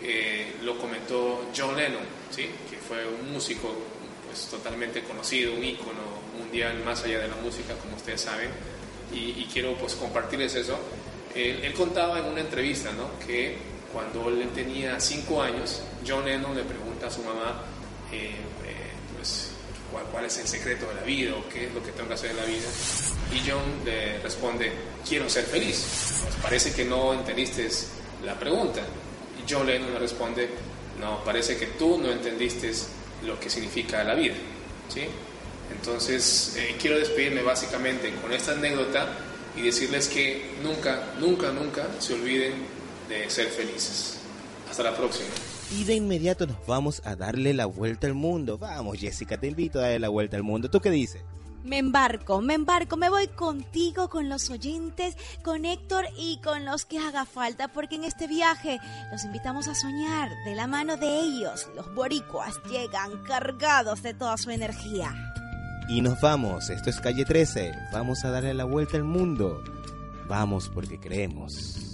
eh, 0.00 0.52
lo 0.62 0.78
comentó 0.78 1.50
John 1.56 1.76
Lennon, 1.76 2.04
¿sí? 2.30 2.48
que 2.70 2.76
fue 2.76 3.04
un 3.04 3.32
músico 3.32 3.74
pues, 4.26 4.46
totalmente 4.46 5.02
conocido, 5.02 5.54
un 5.54 5.64
ícono 5.64 6.22
mundial 6.38 6.80
más 6.84 7.02
allá 7.02 7.18
de 7.18 7.28
la 7.28 7.36
música, 7.36 7.74
como 7.74 7.96
ustedes 7.96 8.20
saben. 8.20 8.50
Y, 9.12 9.44
quiero 9.52 9.74
pues, 9.76 9.94
compartirles 9.94 10.54
eso. 10.54 10.78
Él, 11.34 11.72
contaba 11.74 12.18
en 12.20 12.26
una 12.26 12.40
entrevista 12.40 12.92
¿no? 12.92 13.18
que 13.26 13.56
cuando 13.94 14.28
él 14.28 14.50
tenía 14.52 14.98
cinco 14.98 15.40
años, 15.40 15.80
John 16.06 16.24
Lennon 16.24 16.56
le 16.56 16.64
pregunta 16.64 17.06
a 17.06 17.10
su 17.10 17.22
mamá, 17.22 17.62
eh, 18.12 18.34
pues, 19.14 19.52
cuál, 20.10 20.24
es 20.24 20.36
el 20.38 20.48
secreto 20.48 20.88
de 20.88 20.94
la 20.96 21.02
vida 21.02 21.32
o 21.36 21.48
qué 21.48 21.68
es 21.68 21.74
lo 21.74 21.80
que 21.80 21.92
tengo 21.92 22.08
que 22.08 22.14
hacer 22.14 22.32
en 22.32 22.36
la 22.38 22.44
vida. 22.44 22.66
Y 23.32 23.48
John 23.48 23.62
le 23.84 24.18
responde, 24.18 24.72
quiero 25.08 25.30
ser 25.30 25.44
feliz. 25.44 26.22
Pues 26.24 26.34
parece 26.42 26.72
que 26.72 26.84
no 26.84 27.14
entendiste 27.14 27.68
la 28.24 28.34
pregunta. 28.34 28.82
Y 28.82 29.50
John 29.50 29.64
Lennon 29.64 29.92
le 29.92 29.98
responde, 30.00 30.48
no, 31.00 31.22
parece 31.22 31.56
que 31.56 31.66
tú 31.66 31.96
no 31.96 32.10
entendiste 32.10 32.72
lo 33.24 33.38
que 33.38 33.48
significa 33.48 34.02
la 34.02 34.14
vida. 34.14 34.34
¿sí? 34.88 35.02
Entonces, 35.70 36.56
eh, 36.58 36.76
quiero 36.80 36.98
despedirme 36.98 37.42
básicamente 37.42 38.12
con 38.16 38.32
esta 38.32 38.52
anécdota 38.52 39.06
y 39.56 39.62
decirles 39.62 40.08
que 40.08 40.56
nunca, 40.64 41.12
nunca, 41.20 41.52
nunca 41.52 41.86
se 42.00 42.14
olviden 42.14 42.83
de 43.08 43.28
ser 43.30 43.48
felices. 43.48 44.18
Hasta 44.70 44.82
la 44.82 44.96
próxima. 44.96 45.28
Y 45.70 45.84
de 45.84 45.94
inmediato 45.94 46.46
nos 46.46 46.64
vamos 46.66 47.02
a 47.04 47.16
darle 47.16 47.54
la 47.54 47.66
vuelta 47.66 48.06
al 48.06 48.14
mundo. 48.14 48.58
Vamos, 48.58 48.98
Jessica, 48.98 49.38
te 49.38 49.48
invito 49.48 49.78
a 49.78 49.82
darle 49.82 50.00
la 50.00 50.08
vuelta 50.08 50.36
al 50.36 50.42
mundo. 50.42 50.68
¿Tú 50.70 50.80
qué 50.80 50.90
dices? 50.90 51.22
Me 51.64 51.78
embarco, 51.78 52.42
me 52.42 52.52
embarco, 52.52 52.98
me 52.98 53.08
voy 53.08 53.26
contigo, 53.26 54.10
con 54.10 54.28
los 54.28 54.50
oyentes, 54.50 55.16
con 55.42 55.64
Héctor 55.64 56.04
y 56.18 56.38
con 56.42 56.66
los 56.66 56.84
que 56.84 56.98
haga 56.98 57.24
falta, 57.24 57.68
porque 57.68 57.94
en 57.94 58.04
este 58.04 58.26
viaje 58.26 58.78
los 59.10 59.24
invitamos 59.24 59.66
a 59.68 59.74
soñar 59.74 60.30
de 60.44 60.54
la 60.54 60.66
mano 60.66 60.98
de 60.98 61.20
ellos. 61.20 61.66
Los 61.74 61.94
boricuas 61.94 62.60
llegan 62.70 63.22
cargados 63.22 64.02
de 64.02 64.12
toda 64.12 64.36
su 64.36 64.50
energía. 64.50 65.14
Y 65.88 66.02
nos 66.02 66.20
vamos, 66.20 66.68
esto 66.68 66.90
es 66.90 67.00
calle 67.00 67.24
13, 67.24 67.72
vamos 67.92 68.26
a 68.26 68.30
darle 68.30 68.52
la 68.52 68.64
vuelta 68.64 68.98
al 68.98 69.04
mundo. 69.04 69.64
Vamos 70.28 70.68
porque 70.68 71.00
creemos. 71.00 71.93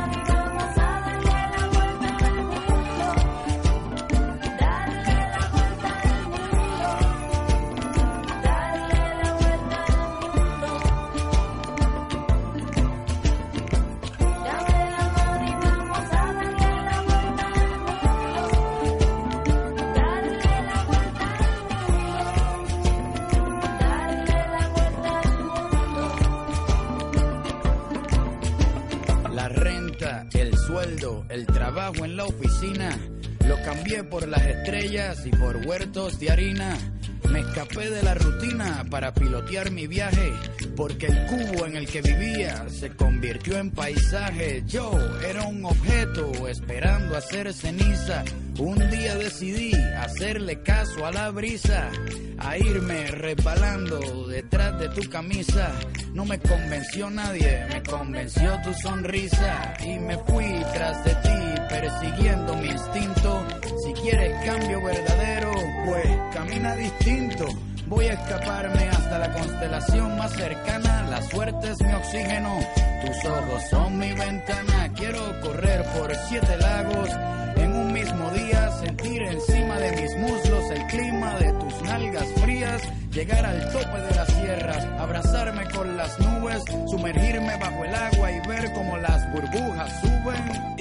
en 31.89 32.15
la 32.15 32.25
oficina. 32.25 32.95
Lo 33.47 33.55
cambié 33.63 34.03
por 34.03 34.27
las 34.27 34.45
estrellas 34.45 35.25
y 35.25 35.31
por 35.31 35.57
huertos 35.65 36.19
de 36.19 36.29
harina. 36.29 36.77
Me 37.31 37.39
escapé 37.39 37.89
de 37.89 38.03
la 38.03 38.13
rutina 38.13 38.85
para 38.89 39.13
pilotear 39.13 39.71
mi 39.71 39.87
viaje, 39.87 40.31
porque 40.75 41.07
el 41.07 41.25
cubo 41.27 41.65
en 41.65 41.75
el 41.75 41.87
que 41.87 42.01
vivía 42.01 42.67
se 42.69 42.89
convirtió 42.91 43.57
en 43.57 43.71
paisaje. 43.71 44.63
Yo 44.67 44.91
era 45.27 45.43
un 45.45 45.65
objeto 45.65 46.47
esperando 46.47 47.15
hacer 47.15 47.53
ceniza. 47.53 48.23
Un 48.59 48.77
día 48.89 49.15
decidí 49.15 49.73
hacerle 49.73 50.61
caso 50.61 51.05
a 51.05 51.11
la 51.11 51.31
brisa, 51.31 51.89
a 52.37 52.57
irme 52.57 53.07
resbalando 53.07 54.27
detrás 54.27 54.79
de 54.79 54.89
tu 54.89 55.09
camisa. 55.09 55.71
No 56.13 56.25
me 56.25 56.39
convenció 56.39 57.09
nadie, 57.09 57.65
me 57.69 57.81
convenció 57.83 58.59
tu 58.63 58.73
sonrisa 58.73 59.73
y 59.83 59.97
me 59.99 60.17
fui 60.25 60.63
tras 60.73 61.03
de 61.05 61.15
ti 61.15 61.41
persiguiendo 61.69 62.55
mi 62.57 62.67
instinto. 62.67 63.47
Si 63.83 63.93
quieres 63.93 64.45
cambio 64.45 64.83
verdadero, 64.83 65.51
pues 65.85 66.07
camina 66.33 66.75
distinto. 66.75 67.47
Voy 67.91 68.07
a 68.07 68.13
escaparme 68.13 68.87
hasta 68.87 69.19
la 69.19 69.33
constelación 69.33 70.17
más 70.17 70.31
cercana. 70.31 71.07
La 71.09 71.21
suerte 71.23 71.71
es 71.71 71.81
mi 71.81 71.91
oxígeno, 71.91 72.57
tus 73.05 73.25
ojos 73.29 73.63
son 73.69 73.97
mi 73.99 74.13
ventana. 74.13 74.93
Quiero 74.95 75.19
correr 75.41 75.83
por 75.97 76.15
siete 76.29 76.55
lagos 76.55 77.09
en 77.57 77.73
un 77.73 77.91
mismo 77.91 78.31
día, 78.31 78.71
sentir 78.79 79.21
encima 79.23 79.77
de 79.77 79.91
mis 80.01 80.17
muslos 80.19 80.71
el 80.71 80.87
clima 80.87 81.35
de 81.35 81.51
tus 81.51 81.81
nalgas 81.81 82.27
frías, 82.41 82.81
llegar 83.11 83.45
al 83.45 83.71
tope 83.73 84.01
de 84.07 84.15
la 84.15 84.25
sierra, 84.25 84.97
abrazarme 84.97 85.65
con 85.75 85.97
las 85.97 86.17
nubes, 86.17 86.63
sumergirme 86.89 87.57
bajo 87.57 87.83
el 87.83 87.93
agua 87.93 88.31
y 88.31 88.47
ver 88.47 88.71
como 88.71 88.97
las 88.99 89.31
burbujas 89.33 89.99
suben. 89.99 90.75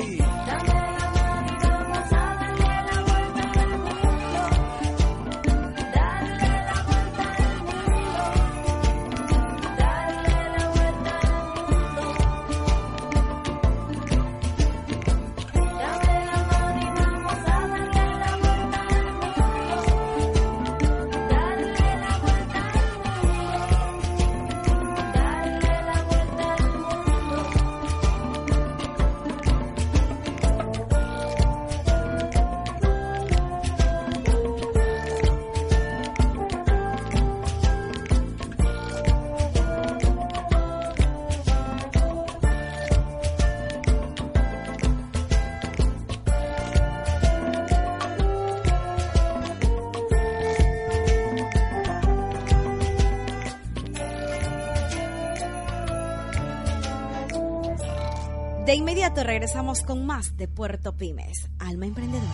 Regresamos 59.22 59.82
con 59.82 60.06
más 60.06 60.36
de 60.38 60.48
Puerto 60.48 60.96
Pymes, 60.96 61.50
Alma 61.58 61.86
Emprendedora. 61.86 62.24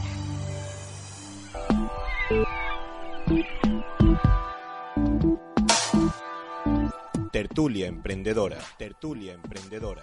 Tertulia 7.33 7.89
Emprendedora. 7.89 8.59
Tertulia 8.79 9.33
Emprendedora. 9.35 10.03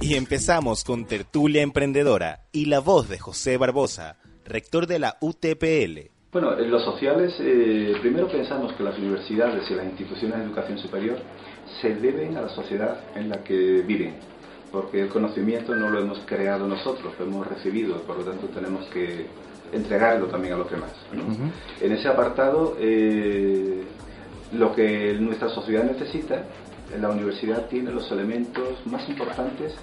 Y 0.00 0.14
empezamos 0.16 0.82
con 0.82 1.06
Tertulia 1.06 1.62
Emprendedora 1.62 2.40
y 2.50 2.64
la 2.64 2.80
voz 2.80 3.08
de 3.08 3.20
José 3.20 3.56
Barbosa, 3.56 4.16
rector 4.44 4.88
de 4.88 4.98
la 4.98 5.16
UTPL. 5.20 6.10
Bueno, 6.32 6.58
en 6.58 6.70
los 6.70 6.82
sociales, 6.82 7.34
eh, 7.40 7.92
primero 8.00 8.26
pensamos 8.26 8.72
que 8.72 8.82
las 8.82 8.98
universidades 8.98 9.70
y 9.70 9.74
las 9.74 9.84
instituciones 9.84 10.38
de 10.38 10.44
educación 10.44 10.78
superior 10.78 11.18
se 11.80 11.94
deben 11.94 12.36
a 12.36 12.42
la 12.42 12.48
sociedad 12.48 13.00
en 13.14 13.28
la 13.28 13.42
que 13.42 13.82
viven, 13.82 14.14
porque 14.70 15.02
el 15.02 15.08
conocimiento 15.08 15.74
no 15.74 15.90
lo 15.90 16.00
hemos 16.00 16.20
creado 16.20 16.66
nosotros, 16.66 17.12
lo 17.18 17.24
hemos 17.24 17.46
recibido, 17.46 17.96
por 18.02 18.18
lo 18.18 18.24
tanto 18.24 18.48
tenemos 18.48 18.86
que 18.86 19.26
entregarlo 19.72 20.26
también 20.26 20.54
a 20.54 20.58
los 20.58 20.70
demás. 20.70 20.92
¿no? 21.12 21.22
En 21.80 21.92
ese 21.92 22.08
apartado, 22.08 22.76
eh, 22.78 23.82
lo 24.52 24.74
que 24.74 25.14
nuestra 25.18 25.48
sociedad 25.48 25.84
necesita, 25.84 26.44
la 27.00 27.08
universidad 27.08 27.66
tiene 27.68 27.90
los 27.90 28.10
elementos 28.12 28.84
más 28.86 29.08
importantes 29.08 29.74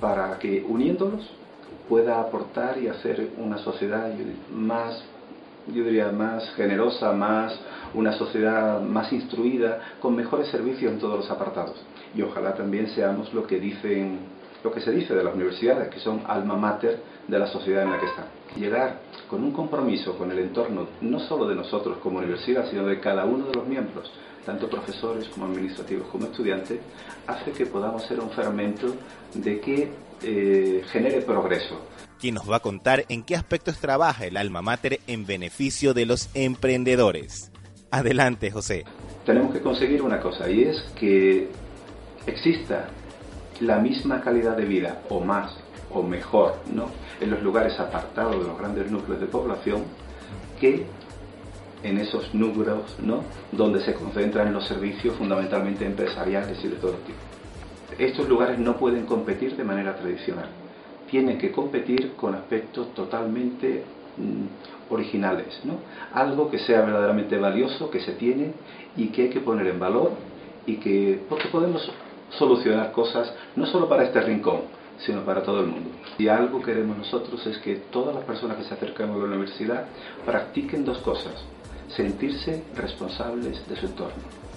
para 0.00 0.38
que 0.38 0.64
uniéndolos 0.68 1.30
pueda 1.88 2.20
aportar 2.20 2.78
y 2.78 2.88
hacer 2.88 3.30
una 3.38 3.58
sociedad 3.58 4.12
más 4.52 5.02
yo 5.72 5.84
diría, 5.84 6.10
más 6.10 6.50
generosa, 6.54 7.12
más 7.12 7.58
una 7.94 8.12
sociedad 8.12 8.80
más 8.80 9.12
instruida, 9.12 9.80
con 10.00 10.14
mejores 10.14 10.48
servicios 10.48 10.92
en 10.92 10.98
todos 10.98 11.18
los 11.18 11.30
apartados. 11.30 11.76
Y 12.14 12.22
ojalá 12.22 12.54
también 12.54 12.88
seamos 12.88 13.32
lo 13.32 13.46
que 13.46 13.58
dicen, 13.58 14.18
lo 14.62 14.72
que 14.72 14.80
se 14.80 14.90
dice 14.90 15.14
de 15.14 15.24
las 15.24 15.34
universidades, 15.34 15.88
que 15.88 16.00
son 16.00 16.22
alma 16.26 16.56
mater 16.56 17.00
de 17.26 17.38
la 17.38 17.46
sociedad 17.46 17.84
en 17.84 17.92
la 17.92 17.98
que 17.98 18.06
están. 18.06 18.26
Llegar 18.56 19.00
con 19.28 19.42
un 19.42 19.52
compromiso 19.52 20.16
con 20.16 20.30
el 20.30 20.38
entorno, 20.38 20.88
no 21.00 21.20
solo 21.20 21.46
de 21.46 21.54
nosotros 21.54 21.98
como 21.98 22.18
universidad, 22.18 22.68
sino 22.70 22.86
de 22.86 22.98
cada 23.00 23.24
uno 23.24 23.46
de 23.46 23.54
los 23.54 23.66
miembros, 23.66 24.10
tanto 24.44 24.68
profesores 24.68 25.28
como 25.28 25.46
administrativos 25.46 26.08
como 26.08 26.26
estudiantes, 26.26 26.80
hace 27.26 27.52
que 27.52 27.66
podamos 27.66 28.02
ser 28.04 28.20
un 28.20 28.30
fermento 28.30 28.94
de 29.34 29.60
que 29.60 29.92
eh, 30.22 30.82
genere 30.90 31.20
progreso, 31.22 31.80
quien 32.18 32.34
nos 32.34 32.50
va 32.50 32.56
a 32.56 32.60
contar 32.60 33.04
en 33.08 33.22
qué 33.22 33.36
aspectos 33.36 33.78
trabaja 33.78 34.26
el 34.26 34.36
alma 34.36 34.60
mater 34.60 35.00
en 35.06 35.24
beneficio 35.26 35.94
de 35.94 36.06
los 36.06 36.28
emprendedores. 36.34 37.50
Adelante, 37.90 38.50
José. 38.50 38.84
Tenemos 39.24 39.52
que 39.52 39.60
conseguir 39.60 40.02
una 40.02 40.20
cosa 40.20 40.50
y 40.50 40.64
es 40.64 40.76
que 40.98 41.48
exista 42.26 42.88
la 43.60 43.78
misma 43.78 44.20
calidad 44.20 44.56
de 44.56 44.64
vida 44.64 45.02
o 45.08 45.20
más 45.20 45.56
o 45.90 46.02
mejor 46.02 46.56
¿no? 46.72 46.90
en 47.20 47.30
los 47.30 47.42
lugares 47.42 47.78
apartados 47.80 48.38
de 48.38 48.46
los 48.46 48.58
grandes 48.58 48.90
núcleos 48.90 49.20
de 49.20 49.26
población 49.26 49.84
que 50.60 50.84
en 51.82 51.98
esos 51.98 52.34
núcleos 52.34 52.96
¿no? 53.00 53.22
donde 53.52 53.82
se 53.84 53.94
concentran 53.94 54.52
los 54.52 54.66
servicios 54.66 55.16
fundamentalmente 55.16 55.86
empresariales 55.86 56.58
y 56.62 56.68
de 56.68 56.76
todo 56.76 56.92
tipo. 56.92 57.18
Estos 57.98 58.28
lugares 58.28 58.58
no 58.58 58.76
pueden 58.76 59.06
competir 59.06 59.56
de 59.56 59.64
manera 59.64 59.96
tradicional 59.96 60.48
tiene 61.10 61.38
que 61.38 61.50
competir 61.52 62.12
con 62.14 62.34
aspectos 62.34 62.94
totalmente 62.94 63.84
mm, 64.16 64.92
originales, 64.92 65.60
¿no? 65.64 65.74
Algo 66.12 66.50
que 66.50 66.58
sea 66.58 66.82
verdaderamente 66.82 67.36
valioso, 67.38 67.90
que 67.90 68.00
se 68.00 68.12
tiene 68.12 68.52
y 68.96 69.08
que 69.08 69.22
hay 69.22 69.30
que 69.30 69.40
poner 69.40 69.66
en 69.66 69.78
valor 69.78 70.12
y 70.66 70.76
que 70.76 71.20
porque 71.28 71.48
podemos 71.48 71.90
solucionar 72.30 72.92
cosas 72.92 73.32
no 73.56 73.66
solo 73.66 73.88
para 73.88 74.04
este 74.04 74.20
rincón, 74.20 74.62
sino 74.98 75.22
para 75.22 75.42
todo 75.42 75.60
el 75.60 75.66
mundo. 75.66 75.90
Y 76.18 76.28
algo 76.28 76.58
que 76.60 76.66
queremos 76.66 76.98
nosotros 76.98 77.46
es 77.46 77.58
que 77.58 77.76
todas 77.90 78.14
las 78.14 78.24
personas 78.24 78.56
que 78.58 78.64
se 78.64 78.74
acercan 78.74 79.10
a 79.10 79.16
la 79.16 79.24
universidad 79.24 79.86
practiquen 80.26 80.84
dos 80.84 80.98
cosas, 80.98 81.34
sentirse 81.88 82.64
responsables 82.74 83.66
de 83.68 83.76
su 83.76 83.86
entorno 83.86 84.47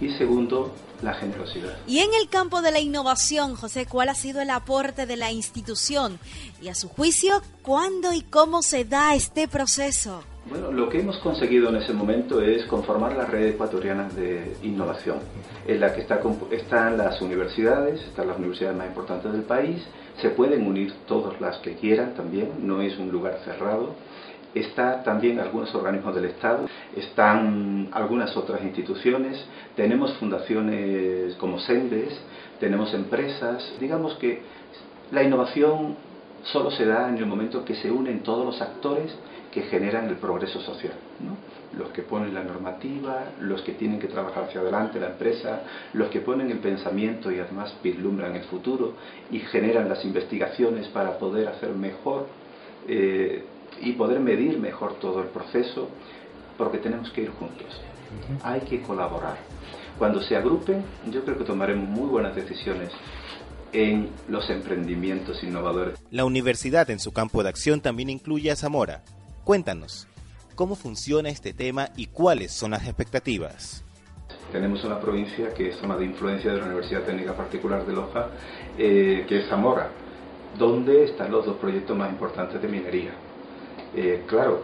y 0.00 0.10
segundo, 0.18 0.72
la 1.02 1.14
generosidad. 1.14 1.76
Y 1.86 1.98
en 1.98 2.10
el 2.20 2.28
campo 2.28 2.62
de 2.62 2.70
la 2.70 2.80
innovación, 2.80 3.54
José, 3.54 3.86
¿cuál 3.86 4.08
ha 4.08 4.14
sido 4.14 4.40
el 4.40 4.50
aporte 4.50 5.06
de 5.06 5.16
la 5.16 5.30
institución? 5.30 6.18
Y 6.60 6.68
a 6.68 6.74
su 6.74 6.88
juicio, 6.88 7.42
¿cuándo 7.62 8.12
y 8.12 8.22
cómo 8.22 8.62
se 8.62 8.84
da 8.84 9.14
este 9.14 9.48
proceso? 9.48 10.22
Bueno, 10.48 10.70
lo 10.70 10.88
que 10.88 11.00
hemos 11.00 11.18
conseguido 11.18 11.70
en 11.70 11.76
ese 11.76 11.92
momento 11.92 12.40
es 12.40 12.64
conformar 12.66 13.16
la 13.16 13.26
red 13.26 13.48
ecuatoriana 13.48 14.08
de 14.10 14.56
innovación, 14.62 15.18
en 15.66 15.80
la 15.80 15.92
que 15.92 16.02
está, 16.02 16.20
están 16.52 16.96
las 16.96 17.20
universidades, 17.20 18.00
están 18.02 18.28
las 18.28 18.38
universidades 18.38 18.76
más 18.76 18.86
importantes 18.86 19.32
del 19.32 19.42
país, 19.42 19.82
se 20.22 20.30
pueden 20.30 20.64
unir 20.66 20.94
todas 21.08 21.40
las 21.40 21.58
que 21.58 21.74
quieran 21.74 22.14
también, 22.14 22.50
no 22.60 22.80
es 22.80 22.96
un 22.96 23.10
lugar 23.10 23.40
cerrado, 23.44 23.96
está 24.54 25.02
también 25.02 25.38
algunos 25.38 25.74
organismos 25.74 26.14
del 26.14 26.26
Estado, 26.26 26.66
están 26.96 27.88
algunas 27.92 28.36
otras 28.36 28.62
instituciones, 28.62 29.44
tenemos 29.74 30.14
fundaciones 30.14 31.34
como 31.36 31.58
Sendes, 31.58 32.18
tenemos 32.60 32.92
empresas, 32.94 33.72
digamos 33.80 34.14
que 34.14 34.40
la 35.10 35.22
innovación 35.22 35.96
solo 36.44 36.70
se 36.70 36.86
da 36.86 37.08
en 37.08 37.18
el 37.18 37.26
momento 37.26 37.64
que 37.64 37.74
se 37.74 37.90
unen 37.90 38.22
todos 38.22 38.44
los 38.44 38.60
actores 38.60 39.14
que 39.52 39.62
generan 39.62 40.08
el 40.08 40.16
progreso 40.16 40.60
social. 40.60 40.92
los 41.76 41.88
que 41.90 42.02
ponen 42.02 42.32
la 42.32 42.42
normativa, 42.42 43.24
los 43.40 43.60
que 43.62 43.72
tienen 43.72 43.98
que 43.98 44.06
trabajar 44.06 44.44
hacia 44.44 44.60
adelante 44.60 44.98
la 44.98 45.08
empresa, 45.08 45.62
los 45.92 46.08
que 46.08 46.20
ponen 46.20 46.50
el 46.50 46.58
pensamiento 46.58 47.30
y 47.30 47.38
además 47.38 47.74
vislumbran 47.82 48.34
el 48.34 48.44
futuro 48.44 48.94
y 49.30 49.40
generan 49.40 49.88
las 49.88 50.04
investigaciones 50.04 50.88
para 50.88 51.18
poder 51.18 51.48
hacer 51.48 51.70
mejor 51.70 52.28
eh, 52.88 53.44
y 53.80 53.92
poder 53.92 54.20
medir 54.20 54.58
mejor 54.58 54.94
todo 54.94 55.20
el 55.22 55.28
proceso, 55.28 55.88
porque 56.56 56.78
tenemos 56.78 57.10
que 57.10 57.22
ir 57.22 57.30
juntos. 57.30 57.80
Hay 58.42 58.60
que 58.60 58.80
colaborar. 58.82 59.36
Cuando 59.98 60.20
se 60.22 60.36
agrupen, 60.36 60.84
yo 61.10 61.24
creo 61.24 61.38
que 61.38 61.44
tomaremos 61.44 61.88
muy 61.88 62.08
buenas 62.08 62.34
decisiones 62.34 62.90
en 63.72 64.10
los 64.28 64.48
emprendimientos 64.50 65.42
innovadores. 65.42 65.98
La 66.10 66.24
universidad 66.24 66.90
en 66.90 66.98
su 66.98 67.12
campo 67.12 67.42
de 67.42 67.48
acción 67.48 67.80
también 67.80 68.10
incluye 68.10 68.50
a 68.50 68.56
Zamora. 68.56 69.02
Cuéntanos, 69.44 70.06
¿cómo 70.54 70.76
funciona 70.76 71.28
este 71.28 71.52
tema 71.52 71.90
y 71.96 72.06
cuáles 72.06 72.52
son 72.52 72.72
las 72.72 72.86
expectativas? 72.86 73.84
Tenemos 74.52 74.84
una 74.84 75.00
provincia 75.00 75.52
que 75.52 75.68
es 75.68 75.76
zona 75.76 75.96
de 75.96 76.04
influencia 76.04 76.52
de 76.52 76.58
la 76.58 76.66
Universidad 76.66 77.02
Técnica 77.02 77.34
Particular 77.34 77.84
de 77.84 77.92
Loja, 77.92 78.28
eh, 78.78 79.24
que 79.28 79.40
es 79.40 79.48
Zamora, 79.48 79.90
donde 80.58 81.04
están 81.04 81.30
los 81.30 81.44
dos 81.44 81.56
proyectos 81.56 81.96
más 81.96 82.10
importantes 82.10 82.60
de 82.60 82.68
minería. 82.68 83.14
Eh, 83.94 84.24
claro, 84.26 84.62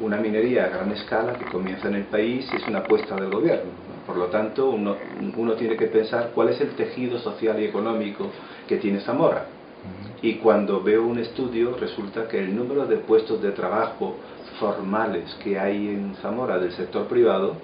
una 0.00 0.16
minería 0.16 0.64
a 0.64 0.68
gran 0.68 0.90
escala 0.92 1.34
que 1.34 1.44
comienza 1.44 1.88
en 1.88 1.96
el 1.96 2.04
país 2.04 2.50
es 2.52 2.66
una 2.66 2.80
apuesta 2.80 3.14
del 3.16 3.30
gobierno. 3.30 3.70
Por 4.06 4.16
lo 4.16 4.26
tanto, 4.26 4.70
uno, 4.70 4.96
uno 5.36 5.54
tiene 5.54 5.76
que 5.76 5.86
pensar 5.86 6.30
cuál 6.34 6.48
es 6.48 6.60
el 6.60 6.70
tejido 6.70 7.18
social 7.18 7.60
y 7.60 7.66
económico 7.66 8.30
que 8.66 8.78
tiene 8.78 9.00
Zamora. 9.00 9.46
Y 10.22 10.34
cuando 10.34 10.82
veo 10.82 11.06
un 11.06 11.18
estudio, 11.18 11.76
resulta 11.78 12.28
que 12.28 12.38
el 12.38 12.54
número 12.54 12.86
de 12.86 12.96
puestos 12.96 13.40
de 13.40 13.52
trabajo 13.52 14.16
formales 14.58 15.34
que 15.42 15.58
hay 15.58 15.88
en 15.88 16.14
Zamora 16.16 16.58
del 16.58 16.72
sector 16.72 17.06
privado, 17.06 17.54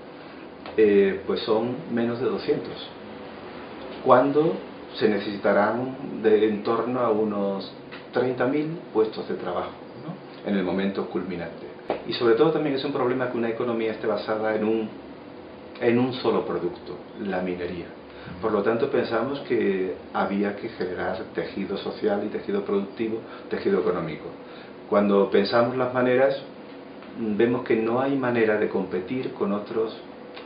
eh, 0.77 1.21
pues 1.27 1.41
son 1.41 1.77
menos 1.93 2.19
de 2.21 2.27
200. 2.27 2.73
Cuando 4.05 4.55
se 4.99 5.09
necesitarán 5.09 6.23
de 6.23 6.49
en 6.49 6.63
torno 6.63 7.01
a 7.01 7.11
unos 7.11 7.71
30.000 8.15 8.79
puestos 8.93 9.29
de 9.29 9.35
trabajo. 9.35 9.86
En 10.47 10.57
el 10.57 10.63
momento 10.63 11.07
culminante. 11.07 11.67
Y 12.09 12.13
sobre 12.15 12.35
todo 12.35 12.53
también 12.53 12.77
es 12.77 12.85
un 12.85 12.93
problema 12.93 13.31
que 13.31 13.37
una 13.37 13.51
economía 13.51 13.93
esté 13.93 14.07
basada 14.07 14.55
en 14.55 14.65
un, 14.65 14.89
en 15.81 15.99
un 15.99 16.13
solo 16.15 16.47
producto, 16.47 16.97
la 17.21 17.43
minería. 17.43 17.87
Por 18.41 18.53
lo 18.53 18.63
tanto, 18.63 18.91
pensamos 18.91 19.41
que 19.41 19.95
había 20.13 20.57
que 20.57 20.69
generar 20.71 21.19
tejido 21.35 21.77
social 21.77 22.23
y 22.25 22.29
tejido 22.29 22.65
productivo, 22.65 23.21
tejido 23.49 23.81
económico. 23.81 24.25
Cuando 24.89 25.31
pensamos 25.31 25.77
las 25.77 25.93
maneras, 25.93 26.41
vemos 27.19 27.65
que 27.65 27.77
no 27.77 28.01
hay 28.01 28.17
manera 28.17 28.59
de 28.59 28.69
competir 28.69 29.33
con 29.33 29.53
otros 29.53 29.97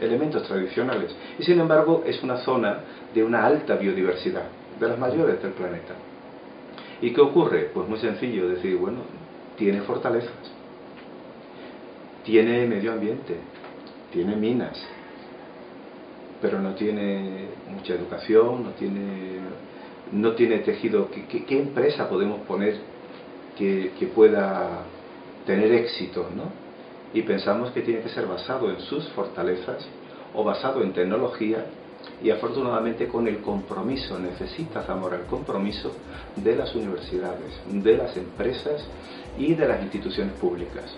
elementos 0.01 0.43
tradicionales. 0.45 1.15
Y 1.39 1.43
sin 1.43 1.61
embargo, 1.61 2.05
es 2.07 2.23
una 2.23 2.39
zona 2.39 2.81
de 3.15 3.25
una 3.25 3.45
alta 3.45 3.77
biodiversidad, 3.77 4.45
de 4.79 4.89
las 4.89 4.99
mayores 4.99 5.43
del 5.43 5.53
planeta. 5.53 5.95
¿Y 7.03 7.13
qué 7.13 7.21
ocurre? 7.21 7.71
Pues 7.73 7.89
muy 7.89 7.99
sencillo, 7.99 8.49
decir, 8.49 8.77
bueno, 8.77 8.99
tiene 9.61 9.83
fortalezas, 9.83 10.33
tiene 12.25 12.67
medio 12.67 12.93
ambiente, 12.93 13.37
tiene 14.11 14.35
minas, 14.35 14.83
pero 16.41 16.59
no 16.61 16.75
tiene 16.75 17.49
mucha 17.69 17.93
educación, 17.93 18.65
no 18.65 18.71
tiene, 18.71 19.39
no 20.13 20.33
tiene 20.33 20.61
tejido. 20.61 21.11
¿Qué, 21.11 21.45
qué 21.45 21.61
empresa 21.61 22.09
podemos 22.09 22.41
poner 22.47 22.79
que, 23.59 23.93
que, 23.99 24.07
pueda 24.07 24.85
tener 25.45 25.71
éxito? 25.73 26.31
¿no? 26.35 26.45
Y 27.13 27.21
pensamos 27.21 27.71
que 27.73 27.83
tiene 27.83 28.01
que 28.01 28.09
ser 28.09 28.27
basado 28.27 28.71
en 28.71 28.81
sus 28.81 29.11
fortalezas 29.11 29.87
o 30.35 30.43
basado 30.43 30.83
en 30.83 30.95
tecnología 30.95 31.67
y 32.23 32.31
afortunadamente 32.31 33.09
con 33.09 33.27
el 33.27 33.41
compromiso, 33.41 34.19
necesita 34.19 34.83
Zamora 34.83 35.17
el 35.17 35.25
compromiso 35.25 35.93
de 36.37 36.57
las 36.57 36.75
universidades, 36.75 37.61
de 37.71 37.97
las 37.97 38.17
empresas 38.17 38.87
y 39.39 39.55
de 39.55 39.67
las 39.67 39.83
instituciones 39.83 40.35
públicas. 40.35 40.97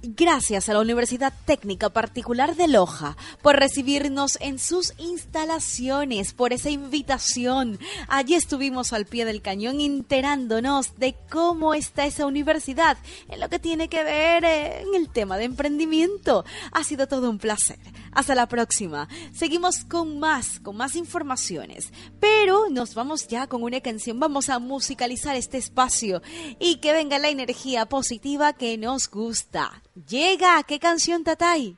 Gracias 0.00 0.68
a 0.68 0.74
la 0.74 0.80
Universidad 0.80 1.32
Técnica 1.44 1.90
Particular 1.90 2.54
de 2.54 2.68
Loja 2.68 3.16
por 3.42 3.56
recibirnos 3.56 4.38
en 4.40 4.60
sus 4.60 4.94
instalaciones, 4.96 6.34
por 6.34 6.52
esa 6.52 6.70
invitación. 6.70 7.80
Allí 8.06 8.34
estuvimos 8.34 8.92
al 8.92 9.06
pie 9.06 9.24
del 9.24 9.42
cañón 9.42 9.80
enterándonos 9.80 10.96
de 10.98 11.16
cómo 11.28 11.74
está 11.74 12.06
esa 12.06 12.26
universidad 12.26 12.96
en 13.28 13.40
lo 13.40 13.48
que 13.48 13.58
tiene 13.58 13.88
que 13.88 14.04
ver 14.04 14.44
eh, 14.44 14.82
en 14.82 14.94
el 14.94 15.08
tema 15.08 15.36
de 15.36 15.44
emprendimiento. 15.44 16.44
Ha 16.70 16.84
sido 16.84 17.08
todo 17.08 17.28
un 17.28 17.38
placer. 17.38 17.80
Hasta 18.12 18.34
la 18.34 18.46
próxima. 18.48 19.08
Seguimos 19.32 19.84
con 19.84 20.18
más, 20.18 20.60
con 20.60 20.76
más 20.76 20.96
informaciones. 20.96 21.92
Pero 22.20 22.68
nos 22.70 22.94
vamos 22.94 23.28
ya 23.28 23.46
con 23.46 23.62
una 23.62 23.80
canción. 23.80 24.20
Vamos 24.20 24.48
a 24.48 24.58
musicalizar 24.58 25.36
este 25.36 25.58
espacio 25.58 26.22
y 26.58 26.76
que 26.76 26.92
venga 26.92 27.18
la 27.18 27.28
energía 27.28 27.86
positiva 27.86 28.52
que 28.52 28.78
nos 28.78 29.10
gusta. 29.10 29.82
Llega, 30.08 30.62
¿qué 30.64 30.78
canción 30.78 31.24
Tatay? 31.24 31.76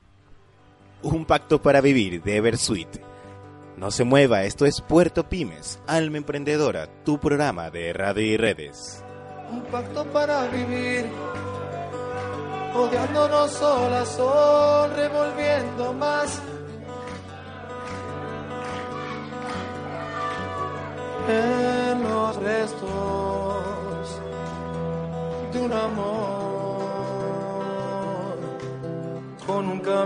Un 1.03 1.25
pacto 1.25 1.61
para 1.61 1.81
vivir 1.81 2.21
de 2.21 2.37
Eversweet. 2.37 3.11
No 3.77 3.89
se 3.89 4.03
mueva, 4.03 4.43
esto 4.43 4.67
es 4.67 4.79
Puerto 4.81 5.27
Pymes, 5.27 5.79
Alma 5.87 6.17
Emprendedora, 6.17 7.03
tu 7.03 7.19
programa 7.19 7.71
de 7.71 7.91
radio 7.93 8.23
y 8.23 8.37
redes. 8.37 9.03
Un 9.49 9.63
pacto 9.63 10.05
para 10.11 10.47
vivir 10.49 11.07
odiándonos 12.73 13.51
sol 13.51 13.93
a 13.93 14.05
sol, 14.05 14.91
revolviendo 14.95 15.93
más. 15.93 16.41
En 21.27 22.03
los 22.03 22.35
restos 22.37 24.19
de 25.53 25.59
un 25.59 25.71
amor 25.71 26.81
con 29.45 29.67
un 29.67 29.79
camino 29.79 30.01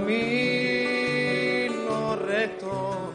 recto 2.17 3.13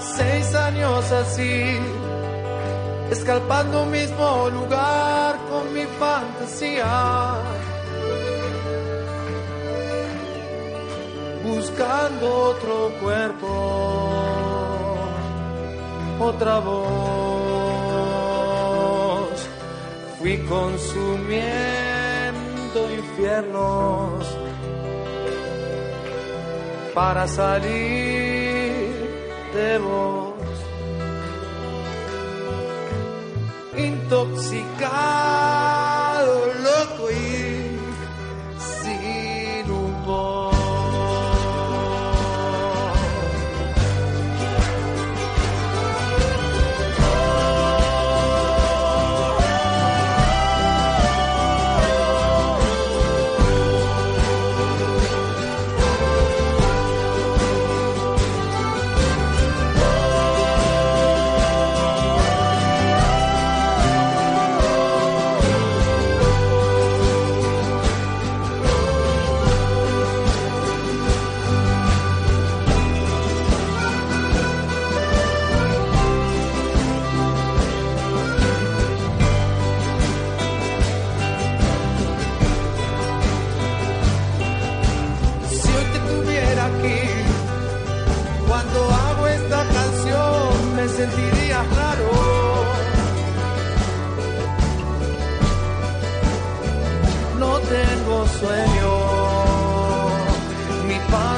Seis 0.00 0.54
años 0.54 1.12
así, 1.12 1.78
escalpando 3.10 3.82
un 3.84 3.90
mismo 3.90 4.50
lugar 4.50 5.36
con 5.48 5.72
mi 5.72 5.84
fantasía. 5.98 7.36
Buscando 11.44 12.26
otro 12.50 12.92
cuerpo 13.00 14.27
otra 16.20 16.60
voz. 16.60 16.78
Fui 20.18 20.38
consumiendo 20.38 21.44
infiernos 22.98 24.26
para 26.94 27.28
salir 27.28 27.68
de 29.54 29.78
vos. 29.78 30.34
Intoxicado, 33.76 35.77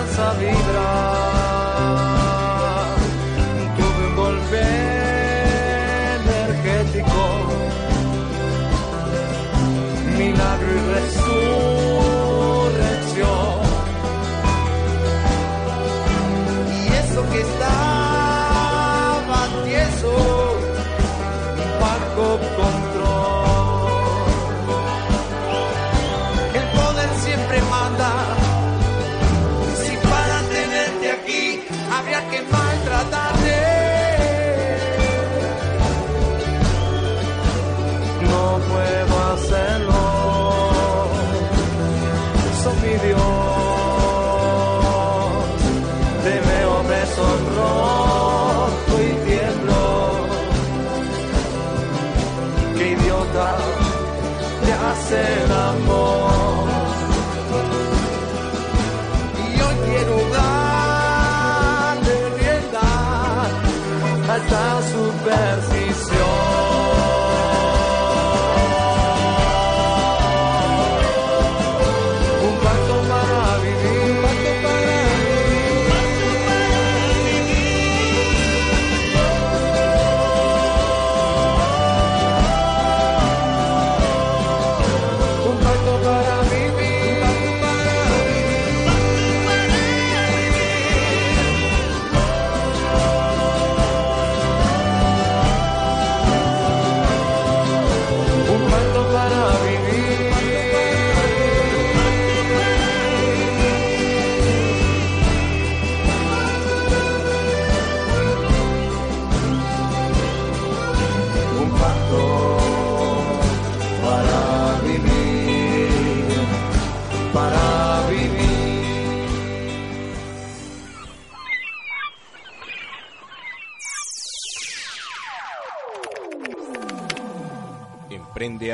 mi 0.00 0.06
panza 0.06 1.19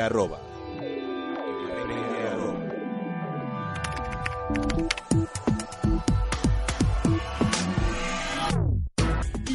arroba. 0.07 0.39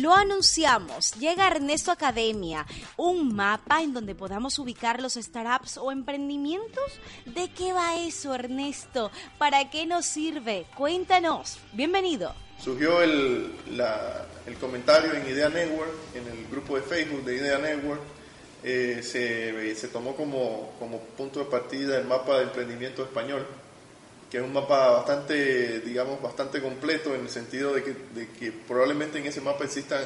Lo 0.01 0.15
anunciamos, 0.15 1.12
llega 1.21 1.47
Ernesto 1.47 1.93
Academia, 1.93 2.67
un 2.97 3.35
mapa 3.37 3.83
en 3.83 3.93
donde 3.95 4.15
podamos 4.17 4.59
ubicar 4.59 5.01
los 5.01 5.15
startups 5.15 5.77
o 5.77 5.93
emprendimientos. 5.93 6.83
¿De 7.27 7.51
qué 7.51 7.73
va 7.73 7.97
eso, 8.01 8.35
Ernesto? 8.35 9.12
¿Para 9.38 9.71
qué 9.71 9.87
nos 9.87 10.07
sirve? 10.07 10.67
Cuéntanos. 10.77 11.59
Bienvenido. 11.73 12.35
Surgió 12.59 13.01
el, 13.03 13.55
la- 13.77 14.27
el 14.47 14.57
comentario 14.57 15.12
en 15.15 15.29
Idea 15.29 15.49
Network, 15.49 15.93
en 16.15 16.27
el 16.27 16.49
grupo 16.49 16.75
de 16.77 16.83
Facebook 16.83 17.25
de 17.25 17.37
Idea 17.37 17.59
Network, 17.59 18.01
eh, 18.64 19.01
se, 19.03 19.75
se 19.75 19.88
tomó 19.88 20.14
como, 20.14 20.75
como 20.79 21.01
punto 21.01 21.40
de 21.40 21.46
partida 21.46 21.98
el 21.98 22.05
mapa 22.07 22.38
de 22.38 22.44
emprendimiento 22.44 23.03
español, 23.03 23.46
que 24.31 24.38
es 24.38 24.42
un 24.42 24.53
mapa 24.53 24.90
bastante, 24.90 25.81
digamos, 25.81 26.22
bastante 26.22 26.61
completo 26.61 27.14
en 27.14 27.22
el 27.22 27.29
sentido 27.29 27.75
de 27.75 27.83
que, 27.83 27.94
de 28.14 28.29
que 28.29 28.53
probablemente 28.53 29.18
en 29.18 29.27
ese 29.27 29.40
mapa 29.40 29.64
existan, 29.64 30.03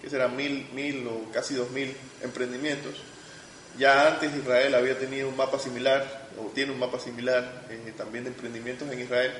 que 0.00 0.10
serán 0.10 0.36
mil, 0.36 0.68
mil 0.74 1.06
o 1.06 1.32
casi 1.32 1.54
dos 1.54 1.70
mil 1.70 1.94
emprendimientos. 2.22 2.94
Ya 3.78 4.08
antes 4.08 4.34
Israel 4.36 4.74
había 4.74 4.98
tenido 4.98 5.28
un 5.28 5.36
mapa 5.36 5.58
similar, 5.58 6.28
o 6.38 6.50
tiene 6.50 6.72
un 6.72 6.78
mapa 6.78 6.98
similar 6.98 7.66
eh, 7.70 7.92
también 7.96 8.24
de 8.24 8.30
emprendimientos 8.30 8.90
en 8.90 9.00
Israel. 9.00 9.32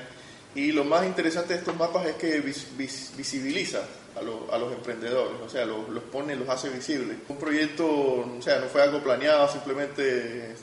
Y 0.55 0.71
lo 0.71 0.83
más 0.83 1.05
interesante 1.05 1.53
de 1.53 1.59
estos 1.59 1.75
mapas 1.75 2.05
es 2.07 2.15
que 2.15 2.39
vis- 2.41 2.67
vis- 2.77 3.11
visibiliza 3.17 3.81
a, 4.17 4.21
lo- 4.21 4.47
a 4.53 4.57
los 4.59 4.71
emprendedores, 4.71 5.41
o 5.43 5.49
sea, 5.49 5.65
los, 5.65 5.89
los 5.89 6.03
pone, 6.03 6.35
los 6.35 6.47
hace 6.49 6.69
visibles. 6.69 7.17
Un 7.27 7.37
proyecto, 7.37 7.87
o 7.87 8.39
sea, 8.41 8.59
no 8.59 8.67
fue 8.67 8.83
algo 8.83 9.01
planeado, 9.01 9.51
simplemente 9.51 10.53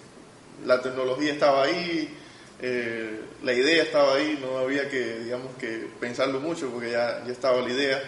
la 0.64 0.81
tecnología 0.81 1.33
estaba 1.33 1.64
ahí, 1.64 2.16
eh, 2.62 3.20
la 3.42 3.53
idea 3.53 3.83
estaba 3.83 4.14
ahí, 4.14 4.38
no 4.40 4.59
había 4.59 4.88
que, 4.88 5.20
digamos, 5.20 5.57
que 5.57 5.88
pensarlo 5.98 6.38
mucho 6.40 6.70
porque 6.70 6.92
ya, 6.92 7.24
ya 7.26 7.33
estaba 7.33 7.61
la 7.61 7.70
idea. 7.70 8.00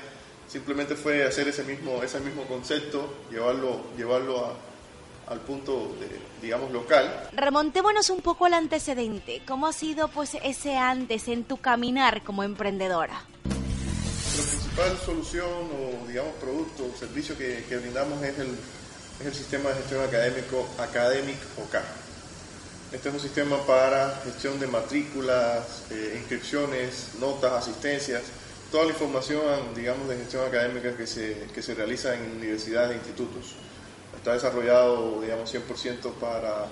Simplemente 0.48 0.94
fue 0.94 1.24
hacer 1.24 1.48
ese 1.48 1.64
mismo, 1.64 2.02
ese 2.02 2.20
mismo 2.20 2.44
concepto, 2.44 3.12
llevarlo, 3.30 3.80
llevarlo 3.96 4.46
a- 4.46 4.54
al 5.28 5.40
punto, 5.40 5.94
de, 6.00 6.08
digamos, 6.40 6.70
local. 6.72 7.28
Remontémonos 7.32 8.10
un 8.10 8.20
poco 8.20 8.46
al 8.46 8.54
antecedente. 8.54 9.42
¿Cómo 9.46 9.66
ha 9.66 9.72
sido 9.72 10.08
pues 10.08 10.36
ese 10.42 10.76
antes 10.76 11.28
en 11.28 11.44
tu 11.44 11.58
caminar 11.58 12.22
como 12.22 12.42
emprendedora? 12.42 13.24
La 13.44 14.44
principal 14.44 14.98
solución 15.04 15.48
o, 15.48 16.06
digamos, 16.08 16.32
producto 16.34 16.84
o 16.84 16.98
servicio 16.98 17.36
que, 17.36 17.64
que 17.68 17.76
brindamos 17.78 18.22
es 18.22 18.38
el, 18.38 18.56
es 19.20 19.26
el 19.26 19.34
sistema 19.34 19.70
de 19.70 19.76
gestión 19.76 20.02
académico 20.02 20.68
Academic 20.78 21.36
OK. 21.58 21.76
Este 22.92 23.08
es 23.08 23.14
un 23.14 23.20
sistema 23.20 23.56
para 23.66 24.20
gestión 24.22 24.60
de 24.60 24.66
matrículas, 24.66 25.84
eh, 25.90 26.14
inscripciones, 26.18 27.12
notas, 27.18 27.52
asistencias, 27.52 28.22
toda 28.70 28.84
la 28.84 28.90
información, 28.90 29.74
digamos, 29.74 30.08
de 30.08 30.18
gestión 30.18 30.46
académica 30.46 30.94
que 30.94 31.06
se, 31.06 31.46
que 31.54 31.62
se 31.62 31.74
realiza 31.74 32.14
en 32.14 32.36
universidades 32.36 32.92
e 32.92 32.94
institutos. 32.96 33.54
Está 34.22 34.34
desarrollado, 34.34 35.20
digamos, 35.20 35.52
100% 35.52 36.12
para, 36.20 36.66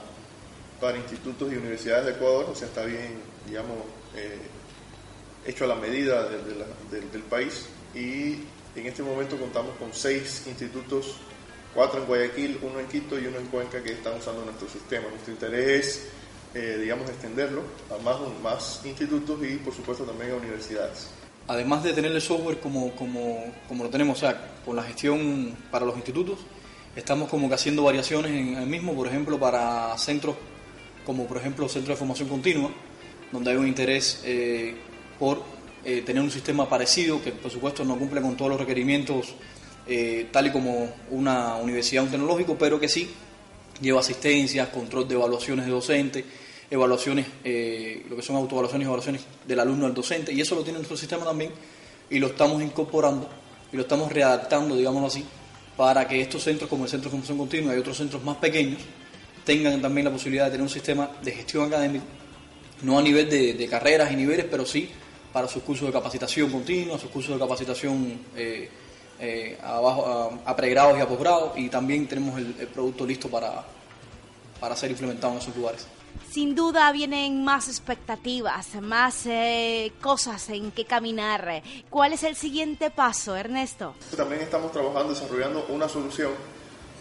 para 0.81 0.97
institutos 0.99 1.53
y 1.53 1.57
universidades 1.57 2.07
de 2.07 2.13
Ecuador, 2.13 2.47
o 2.49 2.55
sea, 2.55 2.69
está 2.69 2.85
bien, 2.85 3.19
digamos, 3.49 3.77
eh, 4.15 4.39
hecho 5.45 5.65
a 5.65 5.67
la 5.67 5.75
medida 5.75 6.29
de- 6.29 7.01
del 7.11 7.23
país 7.23 7.67
y 7.93 8.35
en 8.77 8.87
este 8.87 9.03
momento 9.03 9.37
contamos 9.37 9.77
con 9.79 9.93
seis 9.93 10.45
institutos, 10.47 11.17
cuatro 11.75 12.01
en 12.03 12.07
Guayaquil, 12.07 12.59
uno 12.63 12.79
en 12.79 12.87
Quito 12.87 13.19
y 13.19 13.27
uno 13.27 13.39
en 13.39 13.47
Cuenca 13.47 13.83
que 13.83 13.93
están 13.95 14.17
usando 14.19 14.45
nuestro 14.45 14.69
sistema. 14.69 15.09
Nuestro 15.09 15.33
interés 15.33 15.87
es, 15.87 16.03
eh, 16.55 16.79
digamos, 16.81 17.11
extenderlo 17.11 17.63
a 17.93 18.01
más, 18.05 18.17
más 18.45 18.81
institutos 18.85 19.41
y 19.43 19.57
por 19.57 19.75
supuesto 19.75 20.05
también 20.05 20.31
a 20.33 20.35
universidades. 20.37 21.09
además 21.49 21.83
de 21.83 21.93
tener 21.95 22.13
el 22.13 22.21
software 22.23 22.61
como, 22.61 22.95
como, 22.95 23.53
como 23.67 23.83
lo 23.83 23.91
tenemos, 23.91 24.19
o 24.19 24.21
sea, 24.21 24.53
con 24.65 24.77
la 24.77 24.85
gestión 24.85 25.57
para 25.73 25.85
los 25.85 25.97
institutos, 25.97 26.39
estamos 26.97 27.29
como 27.29 27.49
que 27.49 27.55
haciendo 27.55 27.83
variaciones 27.85 28.33
en 28.33 28.57
el 28.57 28.67
mismo, 28.67 28.95
por 28.95 29.07
ejemplo, 29.07 29.39
para 29.39 29.97
centros 29.99 30.37
como 31.05 31.27
por 31.27 31.39
ejemplo 31.39 31.69
Centro 31.69 31.95
de 31.95 31.99
Formación 31.99 32.29
Continua, 32.29 32.71
donde 33.33 33.51
hay 33.51 33.57
un 33.57 33.67
interés 33.67 34.21
eh, 34.25 34.77
por 35.19 35.43
eh, 35.85 36.03
tener 36.03 36.23
un 36.23 36.31
sistema 36.31 36.69
parecido 36.69 37.23
que 37.23 37.33
por 37.33 37.51
supuesto 37.51 37.85
no 37.85 37.99
cumple 37.99 38.21
con 38.21 38.37
todos 38.37 38.51
los 38.51 38.61
requerimientos 38.61 39.35
eh, 39.87 40.29
tal 40.31 40.47
y 40.47 40.51
como 40.51 40.89
una 41.11 41.57
universidad, 41.57 42.05
un 42.05 42.11
tecnológico, 42.11 42.57
pero 42.57 42.79
que 42.79 42.89
sí 42.89 43.11
lleva 43.81 44.01
asistencias, 44.01 44.69
control 44.69 45.09
de 45.09 45.15
evaluaciones 45.15 45.65
de 45.65 45.73
docentes, 45.73 46.25
evaluaciones, 46.71 47.27
eh, 47.43 48.05
lo 48.09 48.15
que 48.15 48.23
son 48.23 48.37
autoevaluaciones 48.37 48.85
y 48.85 48.89
evaluaciones 48.89 49.23
del 49.47 49.59
alumno 49.59 49.87
al 49.87 49.95
docente, 49.95 50.33
y 50.33 50.41
eso 50.41 50.55
lo 50.55 50.63
tiene 50.63 50.79
nuestro 50.79 50.97
sistema 50.97 51.25
también, 51.25 51.51
y 52.09 52.19
lo 52.19 52.29
estamos 52.29 52.63
incorporando 52.63 53.29
y 53.73 53.77
lo 53.77 53.83
estamos 53.83 54.13
readaptando, 54.13 54.77
digámoslo 54.77 55.09
así, 55.09 55.25
para 55.81 56.07
que 56.07 56.21
estos 56.21 56.43
centros 56.43 56.69
como 56.69 56.85
el 56.85 56.91
Centro 56.91 57.09
de 57.09 57.13
Formación 57.13 57.39
Continua 57.39 57.75
y 57.75 57.79
otros 57.79 57.97
centros 57.97 58.23
más 58.23 58.37
pequeños 58.37 58.83
tengan 59.47 59.81
también 59.81 60.05
la 60.05 60.11
posibilidad 60.11 60.45
de 60.45 60.51
tener 60.51 60.63
un 60.63 60.69
sistema 60.69 61.11
de 61.23 61.33
gestión 61.33 61.69
académica, 61.69 62.05
no 62.83 62.99
a 62.99 63.03
nivel 63.03 63.31
de, 63.31 63.67
carreras 63.67 64.13
y 64.13 64.17
niveles, 64.17 64.45
pero 64.51 64.67
sí 64.67 64.91
para 65.33 65.49
sus 65.49 65.63
cursos 65.63 65.87
de 65.87 65.93
capacitación 65.95 66.51
continua, 66.51 66.99
sus 66.99 67.09
cursos 67.09 67.33
de 67.33 67.41
capacitación 67.41 68.21
eh, 68.37 68.69
eh, 69.21 69.57
a 69.63 70.55
pregrados 70.55 70.99
y 70.99 71.01
a 71.01 71.09
posgrados, 71.09 71.53
y 71.57 71.71
también 71.71 72.07
tenemos 72.07 72.39
el, 72.39 72.55
el 72.61 72.67
producto 72.67 73.07
listo 73.07 73.31
para, 73.31 73.65
para 74.61 74.77
ser 74.77 74.91
implementado 74.91 75.33
en 75.33 75.39
esos 75.39 75.57
lugares. 75.57 75.87
Sin 76.31 76.55
duda 76.55 76.93
vienen 76.93 77.43
más 77.43 77.69
expectativas, 77.69 78.77
más 78.77 79.27
eh, 79.27 79.93
cosas 80.01 80.49
en 80.51 80.71
que 80.71 80.85
caminar. 80.85 81.63
¿Cuál 81.89 82.13
es 82.13 82.23
el 82.23 82.37
siguiente 82.37 82.91
paso, 82.91 83.35
Ernesto? 83.35 83.95
También 84.17 84.43
estamos 84.43 84.71
trabajando, 84.71 85.13
desarrollando 85.13 85.67
una 85.71 85.89
solución 85.89 86.31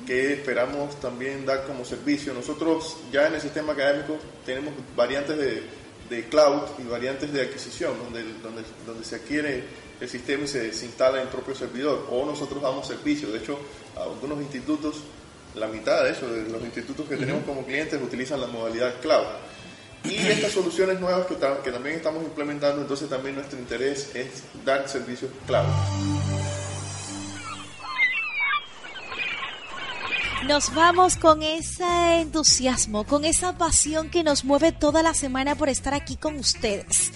que 0.08 0.34
esperamos 0.34 1.00
también 1.00 1.46
dar 1.46 1.68
como 1.68 1.86
servicio. 1.86 2.34
Nosotros 2.34 2.98
ya 3.12 3.28
en 3.28 3.36
el 3.36 3.42
sistema 3.42 3.74
académico 3.74 4.18
tenemos 4.46 4.74
variantes 4.96 5.38
de, 5.38 5.64
de 6.10 6.28
cloud 6.28 6.64
y 6.80 6.84
variantes 6.84 7.32
de 7.32 7.42
adquisición, 7.42 8.00
donde, 8.04 8.24
donde, 8.42 8.64
donde 8.86 9.04
se 9.04 9.18
adquiere 9.18 9.64
el 10.00 10.10
sistema 10.10 10.46
y 10.46 10.48
se, 10.48 10.74
se 10.74 10.86
instala 10.86 11.18
en 11.18 11.28
el 11.28 11.30
propio 11.30 11.54
servidor, 11.54 12.08
o 12.10 12.26
nosotros 12.26 12.64
damos 12.64 12.88
servicio. 12.88 13.30
De 13.30 13.40
hecho, 13.40 13.60
algunos 13.96 14.42
institutos 14.42 15.04
la 15.60 15.68
mitad 15.68 16.04
de 16.04 16.12
eso, 16.12 16.28
de 16.28 16.50
los 16.50 16.64
institutos 16.64 17.08
que 17.08 17.18
tenemos 17.18 17.44
como 17.44 17.66
clientes 17.66 18.00
utilizan 18.02 18.42
la 18.42 18.48
modalidad 18.48 19.00
cloud. 19.02 19.26
Y 20.06 20.16
estas 20.16 20.54
soluciones 20.54 21.00
nuevas 21.00 21.28
que, 21.28 21.36
que 21.36 21.72
también 21.72 21.98
estamos 21.98 22.24
implementando, 22.24 22.82
entonces 22.82 23.10
también 23.10 23.36
nuestro 23.36 23.60
interés 23.60 24.16
es 24.16 24.44
dar 24.64 24.88
servicios 24.88 25.32
cloud. 25.46 25.66
Nos 30.48 30.74
vamos 30.74 31.18
con 31.18 31.44
ese 31.44 32.22
entusiasmo, 32.22 33.04
con 33.04 33.26
esa 33.26 33.58
pasión 33.58 34.10
que 34.10 34.24
nos 34.24 34.46
mueve 34.46 34.72
toda 34.72 35.04
la 35.04 35.14
semana 35.14 35.56
por 35.56 35.68
estar 35.68 35.94
aquí 35.94 36.16
con 36.16 36.38
ustedes. 36.38 37.12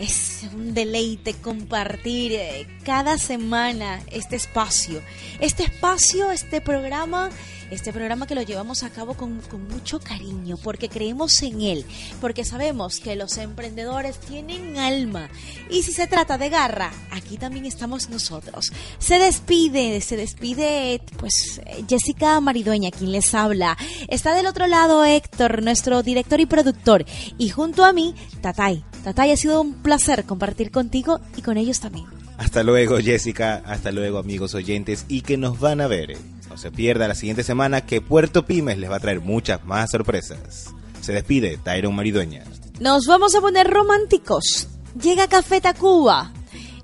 Es 0.00 0.46
un 0.54 0.72
deleite 0.72 1.34
compartir 1.34 2.32
eh, 2.32 2.66
cada 2.84 3.18
semana 3.18 4.02
este 4.10 4.34
espacio. 4.34 5.02
Este 5.40 5.64
espacio, 5.64 6.30
este 6.32 6.62
programa, 6.62 7.28
este 7.70 7.92
programa 7.92 8.26
que 8.26 8.34
lo 8.34 8.40
llevamos 8.40 8.82
a 8.82 8.88
cabo 8.88 9.12
con, 9.12 9.42
mucho 9.68 10.00
cariño, 10.00 10.56
porque 10.56 10.88
creemos 10.88 11.42
en 11.42 11.60
él, 11.60 11.84
porque 12.18 12.46
sabemos 12.46 12.98
que 12.98 13.14
los 13.14 13.36
emprendedores 13.36 14.18
tienen 14.20 14.78
alma. 14.78 15.28
Y 15.68 15.82
si 15.82 15.92
se 15.92 16.06
trata 16.06 16.38
de 16.38 16.48
garra, 16.48 16.90
aquí 17.10 17.36
también 17.36 17.66
estamos 17.66 18.08
nosotros. 18.08 18.72
Se 18.98 19.18
despide, 19.18 20.00
se 20.00 20.16
despide 20.16 21.02
pues 21.18 21.60
Jessica 21.90 22.40
Maridueña, 22.40 22.90
quien 22.90 23.12
les 23.12 23.34
habla. 23.34 23.76
Está 24.08 24.32
del 24.32 24.46
otro 24.46 24.66
lado 24.66 25.04
Héctor, 25.04 25.62
nuestro 25.62 26.02
director 26.02 26.40
y 26.40 26.46
productor. 26.46 27.04
Y 27.36 27.50
junto 27.50 27.84
a 27.84 27.92
mí, 27.92 28.14
Tatay. 28.40 28.89
Tatay, 29.00 29.32
ha 29.32 29.36
sido 29.36 29.60
un 29.60 29.74
placer 29.74 30.24
compartir 30.24 30.70
contigo 30.70 31.20
y 31.36 31.42
con 31.42 31.56
ellos 31.56 31.80
también. 31.80 32.06
Hasta 32.38 32.62
luego, 32.62 32.98
Jessica. 32.98 33.62
Hasta 33.66 33.92
luego, 33.92 34.18
amigos 34.18 34.54
oyentes. 34.54 35.04
Y 35.08 35.20
que 35.20 35.36
nos 35.36 35.60
van 35.60 35.80
a 35.80 35.86
ver. 35.86 36.16
No 36.48 36.56
se 36.56 36.70
pierda 36.70 37.06
la 37.06 37.14
siguiente 37.14 37.44
semana 37.44 37.82
que 37.84 38.00
Puerto 38.00 38.46
Pymes 38.46 38.78
les 38.78 38.90
va 38.90 38.96
a 38.96 39.00
traer 39.00 39.20
muchas 39.20 39.64
más 39.64 39.90
sorpresas. 39.90 40.70
Se 41.00 41.12
despide 41.12 41.58
Tyron 41.58 41.94
Maridueña. 41.94 42.44
Nos 42.80 43.06
vamos 43.06 43.34
a 43.34 43.40
poner 43.40 43.68
románticos. 43.68 44.68
Llega 45.00 45.28
Café 45.28 45.60
Tacuba 45.60 46.32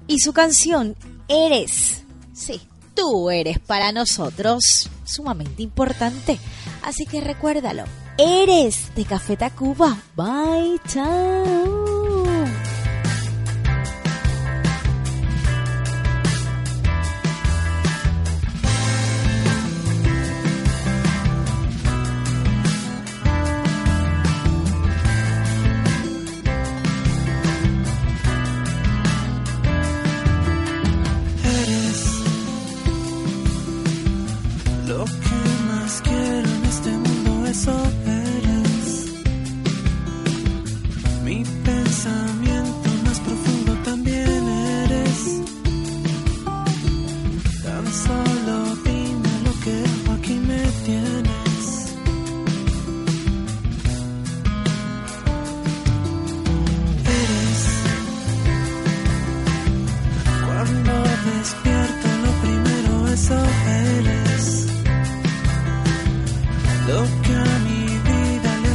y 0.07 0.21
su 0.21 0.33
canción 0.33 0.95
Eres. 1.29 2.05
Sí, 2.33 2.61
tú 2.95 3.31
eres 3.31 3.59
para 3.59 3.93
nosotros 3.93 4.91
sumamente 5.05 5.63
importante. 5.63 6.39
Así 6.83 7.07
que 7.07 7.21
recuérdalo. 7.21 7.85
Eres 8.19 8.95
de 8.95 9.05
Café 9.05 9.37
Tacuba. 9.37 9.99
Bye, 10.15 10.81
chao. 10.87 11.96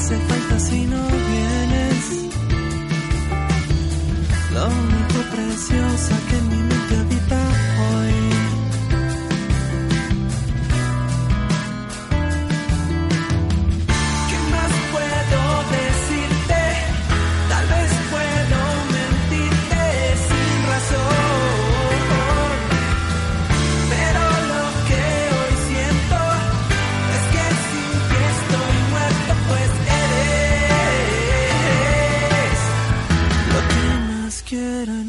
Hace 0.02 0.18
falta 0.18 0.60
si 0.60 0.86
no 0.86 1.02
vienes. 1.30 2.06
Lo 4.54 4.66
único 4.66 5.20
preciosa 5.36 6.16
que 6.28 6.38
en 6.38 6.50
mi 6.50 6.71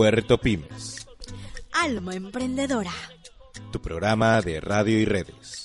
Puerto 0.00 0.38
Pymes, 0.38 1.06
Alma 1.72 2.14
emprendedora. 2.14 2.90
tu 3.70 3.82
programa 3.82 4.40
de 4.40 4.58
radio 4.58 4.98
y 4.98 5.04
redes. 5.04 5.59